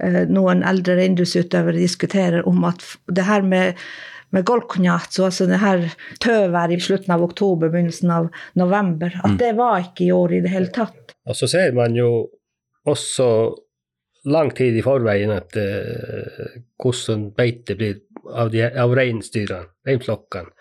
Eh, 0.01 0.23
noen 0.31 0.63
eldre 0.67 0.97
reindriftsutøvere 0.97 1.77
diskuterer 1.77 2.47
om 2.49 2.65
at 2.69 2.83
det 3.11 3.27
her 3.29 3.45
med 3.45 3.85
med 4.33 4.47
golkonjatsu, 4.49 5.19
altså 5.27 5.45
det 5.45 5.59
her 5.61 5.83
tøvær 6.23 6.71
i 6.73 6.79
slutten 6.81 7.11
av 7.13 7.21
oktober, 7.21 7.69
begynnelsen 7.69 8.09
av 8.09 8.31
november, 8.57 9.13
at 9.19 9.35
mm. 9.35 9.37
det 9.37 9.51
var 9.59 9.83
ikke 9.83 10.07
i 10.07 10.09
år 10.09 10.33
i 10.33 10.39
det 10.41 10.49
hele 10.49 10.71
tatt. 10.73 11.13
Og 11.29 11.37
så 11.37 11.45
ser 11.51 11.75
man 11.77 11.93
jo 11.93 12.07
også 12.89 13.27
lang 14.33 14.49
tid 14.57 14.79
i 14.79 14.81
forveien 14.81 15.35
at 15.35 15.53
eh, 15.61 16.57
hvordan 16.81 17.27
beite 17.37 17.77
blir 17.77 18.01
av, 18.29 18.51
de, 18.53 18.65
av 18.67 18.95
reinsdyrene, 18.95 19.71
reinflokkene. 19.87 20.51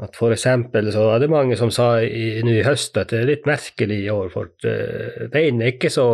At 0.00 0.16
for 0.16 0.32
eksempel 0.32 0.88
så 0.94 1.02
var 1.10 1.20
det 1.20 1.28
mange 1.28 1.58
som 1.60 1.72
sa 1.74 1.98
nå 2.00 2.52
i 2.54 2.62
høst 2.64 2.96
at 2.96 3.10
det 3.12 3.18
er 3.20 3.30
litt 3.34 3.48
merkelig 3.48 3.98
i 4.06 4.12
år, 4.12 4.30
for 4.32 4.48
uh, 4.64 5.26
reinen 5.34 5.66
er 5.66 5.74
ikke 5.74 5.90
så 5.92 6.06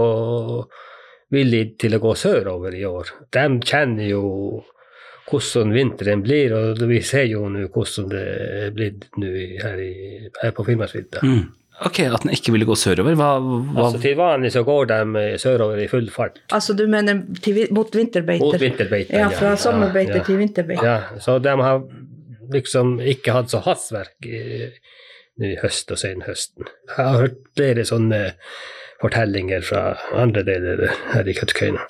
villig 1.35 1.77
til 1.83 1.95
å 1.95 2.01
gå 2.03 2.15
sørover 2.19 2.75
i 2.75 2.83
år. 2.89 3.13
De 3.35 3.45
kjenner 3.67 4.09
jo 4.11 4.25
hvordan 5.27 5.73
vinteren 5.75 6.23
blir, 6.23 6.55
og 6.55 6.83
vi 6.87 7.01
ser 7.03 7.27
jo 7.31 7.47
nå 7.51 7.67
hvordan 7.75 8.11
det 8.13 8.25
er 8.63 8.75
blitt 8.75 9.07
her, 9.63 9.81
her 10.43 10.55
på 10.55 10.67
Finnmarksvidda. 10.67 11.23
Mm. 11.27 11.47
Ok, 11.85 12.01
At 12.01 12.23
den 12.25 12.33
ikke 12.33 12.55
ville 12.55 12.65
gå 12.69 12.75
sørover? 12.79 13.17
Hva, 13.19 13.31
hva... 13.43 13.85
Altså 13.85 14.01
Til 14.01 14.17
vanlig 14.17 14.53
så 14.55 14.63
går 14.65 14.89
de 14.93 15.25
sørover 15.41 15.83
i 15.83 15.89
full 15.91 16.09
fart. 16.13 16.41
Altså 16.57 16.73
Du 16.77 16.87
mener 16.89 17.21
til, 17.45 17.67
mot 17.77 17.93
vinterbeiter? 17.93 18.47
Mot 18.47 18.61
vinterbeiter, 18.61 19.19
ja. 19.19 19.29
Fra 19.29 19.53
ja, 19.53 19.61
sommerbeiter 19.61 20.23
ja, 20.23 20.25
til 20.25 20.41
vinterbeiter. 20.41 20.87
Ja, 20.87 21.21
så 21.21 21.39
de 21.43 21.53
har 21.61 21.83
liksom 22.55 22.97
ikke 23.03 23.35
hatt 23.37 23.53
så 23.53 23.61
hastverk 23.67 24.29
i, 24.29 24.71
i 25.43 25.53
høst 25.61 25.93
og 25.93 26.01
sen 26.01 26.25
høsten. 26.25 26.69
Jeg 26.95 26.97
har 26.97 27.23
hørt 27.27 27.41
flere 27.59 27.85
sånne 27.89 28.23
fortellinger 29.03 29.65
fra 29.67 29.83
andre 30.17 30.47
deler 30.47 30.87
her 31.13 31.29
i 31.29 31.35
Kautokeino. 31.37 31.85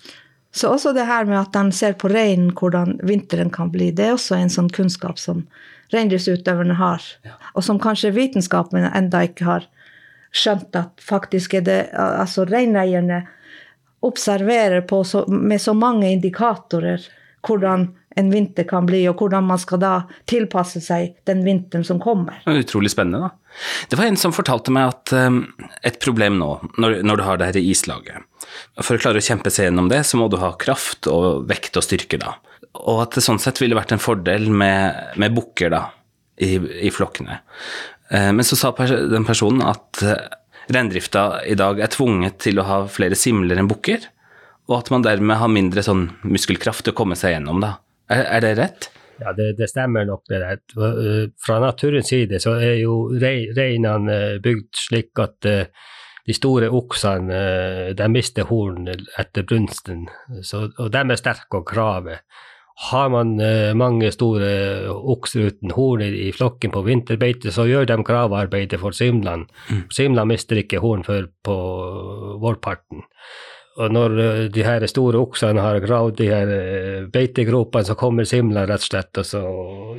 Så 0.56 0.70
også 0.72 0.94
det 0.96 1.04
her 1.06 1.28
med 1.28 1.36
at 1.36 1.52
de 1.54 1.76
ser 1.76 1.94
på 2.00 2.08
reinen, 2.08 2.50
hvordan 2.56 2.96
vinteren 3.04 3.52
kan 3.52 3.70
bli, 3.70 3.90
det 3.92 4.08
er 4.08 4.14
også 4.16 4.38
en 4.38 4.50
sånn 4.50 4.70
kunnskap 4.72 5.20
som 5.20 5.44
reindriftsutøverne 5.92 6.78
har, 6.80 7.04
og 7.54 7.62
som 7.62 7.78
kanskje 7.78 8.14
vitenskapen 8.16 8.88
enda 8.88 9.20
ikke 9.28 9.46
har 9.46 9.66
skjønt 10.34 10.76
at 10.78 11.02
faktisk 11.02 11.54
er 11.58 11.66
det 11.66 11.80
Altså 11.96 12.44
reineierne 12.48 13.22
observerer 14.06 14.84
på 14.86 15.02
så, 15.04 15.24
med 15.26 15.60
så 15.62 15.74
mange 15.74 16.10
indikatorer 16.12 17.06
hvordan 17.46 17.88
en 18.16 18.30
vinter 18.32 18.64
kan 18.64 18.86
bli, 18.88 19.02
og 19.10 19.20
hvordan 19.20 19.44
man 19.44 19.60
skal 19.60 19.80
da 19.82 19.92
tilpasse 20.28 20.80
seg 20.80 21.18
den 21.28 21.42
vinteren 21.44 21.84
som 21.84 21.98
kommer. 22.00 22.40
Utrolig 22.48 22.90
spennende, 22.94 23.28
da. 23.28 23.58
Det 23.90 23.98
var 24.00 24.08
en 24.08 24.16
som 24.20 24.34
fortalte 24.36 24.72
meg 24.72 24.88
at 24.88 25.12
um, 25.16 25.42
et 25.84 25.98
problem 26.02 26.38
nå, 26.40 26.48
når, 26.80 27.02
når, 27.04 27.20
du 27.20 27.24
har 27.24 27.40
det 27.40 27.50
her 27.50 27.58
islaget 27.60 28.24
For 28.84 28.96
å 28.96 29.00
klare 29.00 29.20
å 29.20 29.24
kjempe 29.24 29.52
seg 29.52 29.68
gjennom 29.68 29.88
det, 29.92 30.02
så 30.08 30.20
må 30.20 30.30
du 30.32 30.38
ha 30.40 30.54
kraft 30.60 31.08
og 31.12 31.44
vekt 31.48 31.76
og 31.76 31.84
styrke, 31.84 32.20
da. 32.20 32.34
Og 32.88 33.04
at 33.04 33.16
det 33.16 33.24
sånn 33.24 33.40
sett 33.40 33.60
ville 33.60 33.76
vært 33.76 33.94
en 33.96 34.02
fordel 34.02 34.48
med, 34.48 35.16
med 35.20 35.36
bukker, 35.36 35.72
da, 35.72 35.82
i, 36.40 36.56
i 36.88 36.92
flokkene. 36.92 37.40
Uh, 38.12 38.32
men 38.36 38.44
så 38.46 38.58
sa 38.58 38.72
den 38.76 39.26
personen 39.26 39.64
at 39.66 40.02
uh, 40.04 40.16
reindrifta 40.72 41.44
i 41.46 41.56
dag 41.58 41.80
er 41.82 41.92
tvunget 41.92 42.38
til 42.46 42.60
å 42.60 42.66
ha 42.66 42.82
flere 42.90 43.18
simler 43.18 43.58
enn 43.58 43.70
bukker, 43.70 44.08
og 44.66 44.80
at 44.80 44.90
man 44.94 45.04
dermed 45.06 45.38
har 45.38 45.50
mindre 45.52 45.82
sånn 45.86 46.08
muskelkraft 46.26 46.86
til 46.86 46.94
å 46.94 46.98
komme 46.98 47.18
seg 47.18 47.36
gjennom, 47.36 47.62
da. 47.62 47.76
Er, 48.10 48.24
er 48.36 48.44
det 48.44 48.54
rett? 48.58 48.88
Ja, 49.18 49.32
det, 49.32 49.52
det, 49.58 49.68
stemmer 49.70 50.04
nok. 50.04 50.24
det 50.28 50.40
der. 50.42 50.60
Eh, 50.76 51.28
fra 51.46 51.60
naturens 51.60 52.10
side 52.12 52.40
så 52.42 52.56
er 52.60 52.80
jo 52.82 53.06
reinene 53.16 54.16
eh, 54.16 54.40
bygd 54.42 54.76
slik 54.76 55.22
at 55.22 55.48
eh, 55.48 55.70
de 56.26 56.34
store 56.34 56.68
oksene 56.74 57.40
de 57.94 58.06
mister 58.10 58.48
horn 58.48 58.88
etter 58.90 59.44
brunsten, 59.46 60.08
så, 60.42 60.64
og 60.66 60.88
de 60.90 61.02
er 61.04 61.20
sterke 61.20 61.60
og 61.60 61.68
krave. 61.68 62.16
Har 62.76 63.08
man 63.08 63.30
mange 63.80 64.10
store 64.12 64.48
okser 64.92 65.46
uten 65.48 65.70
horn 65.72 66.02
i, 66.04 66.10
i, 66.26 66.32
flokken 66.36 66.74
på 66.74 66.82
vinterbeite, 66.84 67.48
så 67.48 67.64
gjør 67.64 67.88
de 67.88 67.96
gravearbeidet 68.04 68.76
for 68.82 68.92
simlene. 68.92 69.48
Mm. 69.72 69.86
Simlene 69.88 70.28
mister 70.28 70.60
ikke 70.60 70.82
horn 70.84 71.06
før 71.06 71.30
på 71.46 71.56
vårparten. 72.42 73.06
Og 73.76 73.92
når 73.92 74.18
eh, 74.22 74.42
de 74.52 74.64
her 74.64 74.84
store 74.88 75.20
oksene 75.20 75.62
har 75.62 75.78
gravd 75.84 76.20
de 76.20 76.28
her 76.30 76.52
eh, 76.52 77.00
beitegropene, 77.12 77.84
så 77.84 77.96
kommer 77.98 78.28
simlene 78.28 78.64
rett 78.68 78.84
og 78.84 78.88
slett 78.88 79.20
og 79.20 79.28
så 79.28 79.42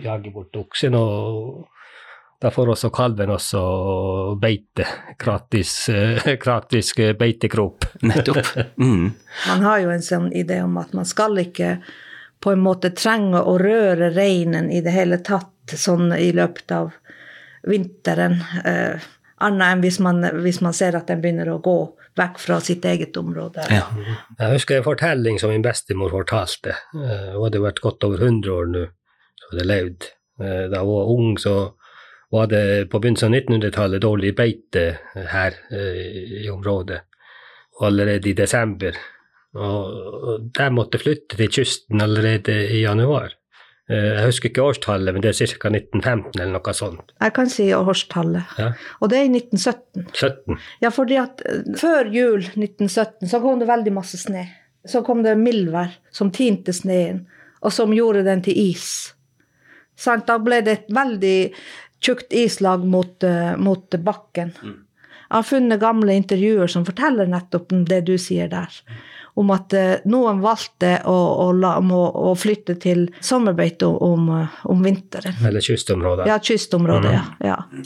jager 0.03 0.33
bort 0.33 0.57
oksen. 0.57 0.97
og 0.97 1.67
da 2.41 2.51
får 2.53 2.69
også 2.69 2.91
kalven 2.93 3.31
også 3.33 3.61
beite. 4.41 4.85
Gratis, 5.17 5.71
eh, 5.89 6.33
gratis 6.43 6.91
beitegrop. 7.17 7.85
Nettopp. 8.05 8.51
Mm. 8.77 9.13
Man 9.47 9.63
har 9.65 9.79
jo 9.85 9.93
en 9.93 10.05
sånn 10.05 10.27
idé 10.33 10.59
om 10.65 10.77
at 10.81 10.93
man 10.97 11.05
skal 11.05 11.37
ikke 11.41 11.79
på 12.47 12.53
en 12.55 12.61
måte 12.63 12.93
trenger 12.95 13.43
å 13.43 13.57
røre 13.59 14.07
reinen 14.15 14.69
i 14.71 14.79
det 14.79 14.93
hele 14.95 15.17
tatt 15.19 15.73
sånn 15.75 16.13
i 16.15 16.29
løpet 16.31 16.71
av 16.71 16.93
vinteren. 17.67 18.37
Eh, 18.63 19.03
annet 19.43 19.65
enn 19.67 19.81
hvis 19.83 19.97
man, 19.99 20.23
hvis 20.45 20.61
man 20.63 20.77
ser 20.77 20.95
at 20.95 21.11
den 21.11 21.19
begynner 21.19 21.51
å 21.51 21.57
gå 21.59 21.73
vekk 22.15 22.39
fra 22.39 22.61
sitt 22.63 22.87
eget 22.87 23.19
område. 23.19 23.65
Ja. 23.67 23.89
Jeg 24.39 24.53
husker 24.53 24.77
en 24.77 24.85
fortelling 24.87 25.41
som 25.43 25.51
min 25.51 25.65
bestemor 25.65 26.15
fortalte. 26.15 26.77
Eh, 26.95 27.33
hun 27.33 27.43
hadde 27.49 27.65
vært 27.65 27.83
godt 27.83 28.07
over 28.07 28.23
100 28.29 28.55
år 28.55 28.71
nå, 28.77 28.85
så 29.41 29.51
hadde 29.51 29.67
levd. 29.67 30.07
Eh, 30.39 30.63
da 30.71 30.85
hun 30.85 30.93
var 30.93 31.13
ung, 31.17 31.35
så 31.43 31.57
var 32.31 32.47
det 32.55 32.63
på 32.93 33.03
begynnelsen 33.03 33.35
av 33.35 33.41
1900-tallet 33.41 34.07
dårlig 34.07 34.31
beite 34.39 34.87
her 35.35 35.59
eh, 35.67 36.01
i 36.45 36.49
området. 36.53 37.03
Allerede 37.83 38.31
i 38.31 38.39
desember. 38.39 38.95
Og 39.57 40.47
de 40.57 40.69
måtte 40.73 41.01
flytte 41.01 41.39
til 41.39 41.51
kysten 41.59 42.03
allerede 42.03 42.55
i 42.75 42.83
januar. 42.83 43.33
Eh, 43.89 44.07
jeg 44.17 44.25
husker 44.27 44.51
ikke 44.51 44.65
årstallet, 44.67 45.15
men 45.15 45.23
det 45.23 45.31
er 45.31 45.51
ca. 45.55 45.71
1915 45.71 46.41
eller 46.41 46.53
noe 46.57 46.75
sånt. 46.75 47.13
Jeg 47.23 47.33
kan 47.37 47.51
si 47.51 47.69
årstallet. 47.75 48.55
Ja. 48.59 48.71
Og 48.99 49.11
det 49.11 49.21
er 49.21 49.27
i 49.29 49.31
1917. 49.31 50.07
17. 50.11 50.57
Ja, 50.83 50.91
fordi 50.91 51.19
at 51.21 51.43
eh, 51.47 51.61
før 51.79 52.11
jul 52.11 52.41
1917 52.43 53.31
så 53.31 53.41
kom 53.43 53.61
det 53.61 53.69
veldig 53.71 53.93
masse 53.95 54.19
snø. 54.19 54.43
Så 54.87 55.03
kom 55.07 55.23
det 55.23 55.37
mildvær 55.39 55.95
som 56.15 56.31
tinte 56.35 56.75
sneen, 56.75 57.25
og 57.63 57.73
som 57.75 57.95
gjorde 57.95 58.25
den 58.27 58.43
til 58.43 58.59
is. 58.69 59.13
Da 60.03 60.37
ble 60.39 60.61
det 60.63 60.73
et 60.73 60.91
veldig 60.93 61.37
tjukt 62.03 62.35
islag 62.37 62.85
mot, 62.87 63.23
uh, 63.25 63.57
mot 63.59 63.97
bakken. 64.05 64.53
Mm. 64.61 64.75
Jeg 65.17 65.33
har 65.33 65.47
funnet 65.49 65.81
gamle 65.81 66.15
intervjuer 66.15 66.71
som 66.71 66.85
forteller 66.87 67.27
nettopp 67.27 67.73
det 67.89 68.03
du 68.07 68.13
sier 68.21 68.47
der 68.51 68.77
om 69.37 69.53
at 69.53 69.73
eh, 69.77 69.99
noen 70.09 70.41
valgte 70.41 70.95
å, 71.05 71.17
å, 71.45 71.51
å, 71.53 72.01
å 72.31 72.33
flytte 72.37 72.77
til 72.81 73.05
sommerbeite 73.21 73.85
om, 73.85 74.31
om, 74.65 74.83
vinteren. 74.83 75.37
Eller 75.45 75.61
kystområdet. 75.61 76.25
Ja, 76.29 76.39
kystområdet, 76.41 77.13
mm. 77.13 77.45
ja. 77.45 77.53
ja. 77.53 77.85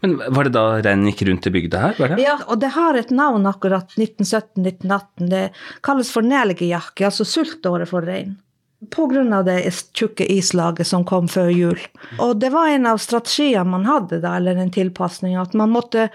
Men 0.00 0.16
var 0.34 0.46
det 0.46 0.54
da 0.54 0.64
reinen 0.82 1.10
gikk 1.10 1.24
rundt 1.28 1.46
i 1.46 1.54
bygda 1.54 1.80
her? 1.82 1.96
var 1.98 2.12
det? 2.14 2.22
Ja, 2.22 2.36
og 2.46 2.60
det 2.62 2.72
har 2.74 2.98
et 2.98 3.10
navn 3.14 3.46
akkurat 3.50 3.94
1917-1918. 3.96 5.30
Det 5.32 5.42
kalles 5.86 6.12
for 6.14 6.26
nelgejakke, 6.26 7.08
altså 7.08 7.26
sultåret 7.26 7.90
for 7.90 8.06
rein. 8.06 8.36
Av 8.78 9.42
det 9.42 9.56
tjukke 9.98 10.22
islaget 10.30 10.86
som 10.86 11.02
kom 11.04 11.26
før 11.26 11.50
jul. 11.50 11.80
Og 12.22 12.36
det 12.38 12.52
var 12.54 12.70
en 12.70 12.86
av 12.86 13.00
strategiene 13.02 13.66
man 13.66 13.88
hadde 13.90 14.20
da, 14.22 14.36
eller 14.38 14.54
en 14.54 14.70
tilpasning, 14.70 15.34
at 15.34 15.56
man 15.58 15.74
måtte 15.74 16.06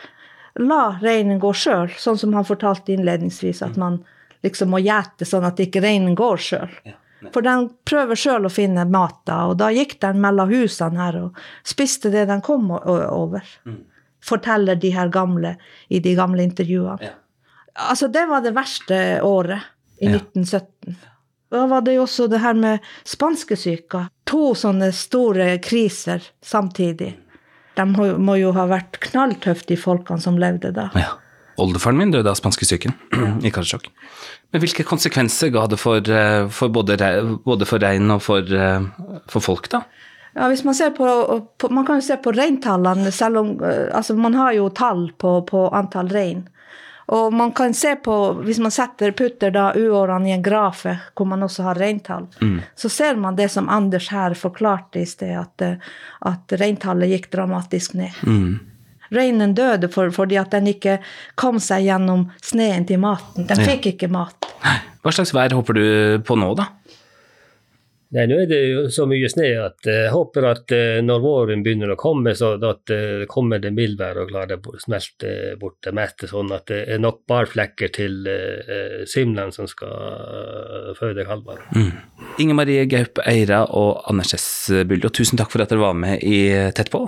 la 0.56 0.96
reinen 1.02 1.42
gå 1.44 1.52
sjøl, 1.52 1.92
sånn 2.00 2.20
som 2.22 2.36
han 2.38 2.48
fortalte 2.48 2.94
innledningsvis, 2.94 3.60
at 3.66 3.76
man 3.76 4.00
liksom 4.44 4.76
å 4.76 4.82
gjete 4.84 5.28
sånn 5.28 5.48
at 5.48 5.62
ikke 5.64 5.82
reinen 5.84 6.16
går 6.20 6.42
sjøl. 6.42 6.76
For 7.32 7.46
den 7.46 7.70
prøver 7.88 8.20
sjøl 8.20 8.48
å 8.48 8.52
finne 8.52 8.84
mat, 8.90 9.22
da, 9.30 9.46
og 9.48 9.58
da 9.62 9.70
gikk 9.72 9.96
den 10.04 10.20
mellom 10.24 10.52
husene 10.52 11.00
her 11.00 11.20
og 11.22 11.40
spiste 11.68 12.12
det 12.12 12.26
den 12.28 12.44
kom 12.44 12.68
over. 12.76 13.46
Mm. 13.64 13.80
Forteller 14.24 14.80
de 14.80 14.92
her 14.96 15.12
gamle 15.12 15.56
i 15.88 16.02
de 16.04 16.16
gamle 16.20 16.44
intervjuene. 16.44 17.00
Ja. 17.00 17.16
Altså, 17.90 18.08
det 18.12 18.26
var 18.30 18.44
det 18.44 18.54
verste 18.56 18.98
året, 19.26 19.72
i 20.04 20.12
ja. 20.12 20.20
1917. 20.20 21.00
Da 21.54 21.66
var 21.70 21.84
det 21.86 21.96
jo 21.96 22.04
også 22.04 22.28
det 22.28 22.42
her 22.42 22.58
med 22.58 22.86
spanskesyka. 23.08 24.08
To 24.30 24.54
sånne 24.58 24.90
store 24.96 25.52
kriser 25.64 26.24
samtidig. 26.42 27.12
De 27.78 27.86
må 28.22 28.38
jo 28.38 28.54
ha 28.58 28.66
vært 28.70 29.00
knalltøffe, 29.06 29.68
de 29.70 29.78
folkene 29.78 30.22
som 30.22 30.38
levde 30.42 30.74
da. 30.76 30.90
Ja. 30.98 31.16
Oldefaren 31.62 32.00
min 32.00 32.14
døde 32.14 32.30
av 32.30 32.38
spanskesyken 32.40 32.96
i 33.46 33.52
Karasjok. 33.54 33.90
Men 34.54 34.62
hvilke 34.62 34.86
konsekvenser 34.86 35.50
ga 35.50 35.66
det 35.66 35.80
for, 35.82 35.98
eh, 35.98 36.48
for 36.54 36.70
både, 36.70 36.98
både, 37.46 37.66
for 37.66 37.82
rein 37.82 38.12
og 38.14 38.22
for, 38.22 38.46
eh, 38.54 38.86
for, 39.28 39.42
folk, 39.42 39.70
da? 39.74 39.82
Ja, 40.36 40.48
hvis 40.48 40.64
Man 40.64 40.76
ser 40.76 40.92
på, 40.94 41.06
på 41.58 41.70
man 41.70 41.86
kan 41.86 41.98
jo 41.98 42.06
se 42.06 42.18
på 42.18 42.34
reintallene, 42.34 43.12
selv 43.12 43.38
om 43.38 43.64
eh, 43.64 43.90
altså 43.94 44.14
Man 44.14 44.34
har 44.34 44.54
jo 44.54 44.70
tall 44.70 45.12
på, 45.18 45.42
på 45.50 45.70
antall 45.74 46.10
rein. 46.10 46.48
Og 47.06 47.34
man 47.34 47.52
kan 47.52 47.74
se 47.74 47.96
på, 47.96 48.34
hvis 48.46 48.60
man 48.60 48.72
setter, 48.72 49.12
putter 49.12 49.52
da 49.52 49.74
uårene 49.76 50.30
i 50.30 50.36
en 50.38 50.44
grafe 50.44 50.96
hvor 51.14 51.28
man 51.28 51.44
også 51.44 51.64
har 51.64 51.76
reintall, 51.76 52.28
mm. 52.42 52.62
så 52.76 52.90
ser 52.90 53.16
man 53.16 53.36
det 53.36 53.50
som 53.52 53.70
Anders 53.70 54.08
her 54.10 54.34
forklarte 54.34 55.02
i 55.02 55.06
sted, 55.06 55.34
at, 55.36 55.82
at 56.22 56.56
reintallet 56.62 57.10
gikk 57.10 57.28
dramatisk 57.34 57.98
ned. 58.00 58.22
Mm. 58.24 58.73
Reinen 59.14 59.56
døde 59.58 59.90
for, 59.94 60.12
fordi 60.16 60.40
at 60.42 60.54
den 60.56 60.72
ikke 60.74 61.00
kom 61.40 61.60
seg 61.64 61.88
gjennom 61.88 62.28
sneen 62.44 62.88
til 62.90 63.02
maten. 63.04 63.48
Den 63.50 63.66
fikk 63.66 63.94
ikke 63.94 64.12
mat. 64.14 64.52
Hva 65.04 65.12
slags 65.12 65.34
vær 65.36 65.54
håper 65.56 65.78
du 65.78 65.86
på 66.24 66.38
nå, 66.40 66.54
da? 66.58 66.70
Nei, 68.14 68.28
Nå 68.30 68.36
er 68.44 68.50
det 68.50 68.60
jo 68.70 68.82
så 68.94 69.08
mye 69.10 69.30
snø 69.32 69.48
at 69.64 69.88
jeg 69.90 70.12
håper 70.14 70.46
at 70.46 70.74
uh, 70.76 71.00
når 71.02 71.22
våren 71.24 71.64
begynner 71.66 71.96
å 71.96 71.98
komme, 71.98 72.36
så 72.38 72.52
at 72.60 72.94
uh, 72.94 73.24
kommer 73.30 73.62
det 73.62 73.72
mildvær 73.74 74.20
og 74.22 74.30
klarer 74.30 74.62
å 74.62 74.78
smelte 74.82 75.56
bort 75.60 75.80
det 75.88 75.96
meste, 75.98 76.30
sånn 76.30 76.54
at 76.54 76.68
det 76.70 76.84
er 76.94 77.02
nok 77.02 77.24
barflekker 77.30 77.90
til 77.96 78.22
simlene 79.10 79.56
som 79.56 79.66
skal 79.70 80.94
føde 81.00 81.26
kalver. 81.26 81.66
Mm. 81.74 81.90
Inger 82.44 82.60
Marie 82.62 82.86
Gaup 82.92 83.22
Eira 83.26 83.64
og 83.74 84.06
Anders 84.10 84.36
S. 84.38 84.48
Buldo, 84.86 85.10
tusen 85.10 85.42
takk 85.42 85.50
for 85.54 85.66
at 85.66 85.74
dere 85.74 85.82
var 85.82 85.98
med 85.98 86.22
i 86.22 86.46
Tett 86.78 86.94
på. 86.94 87.08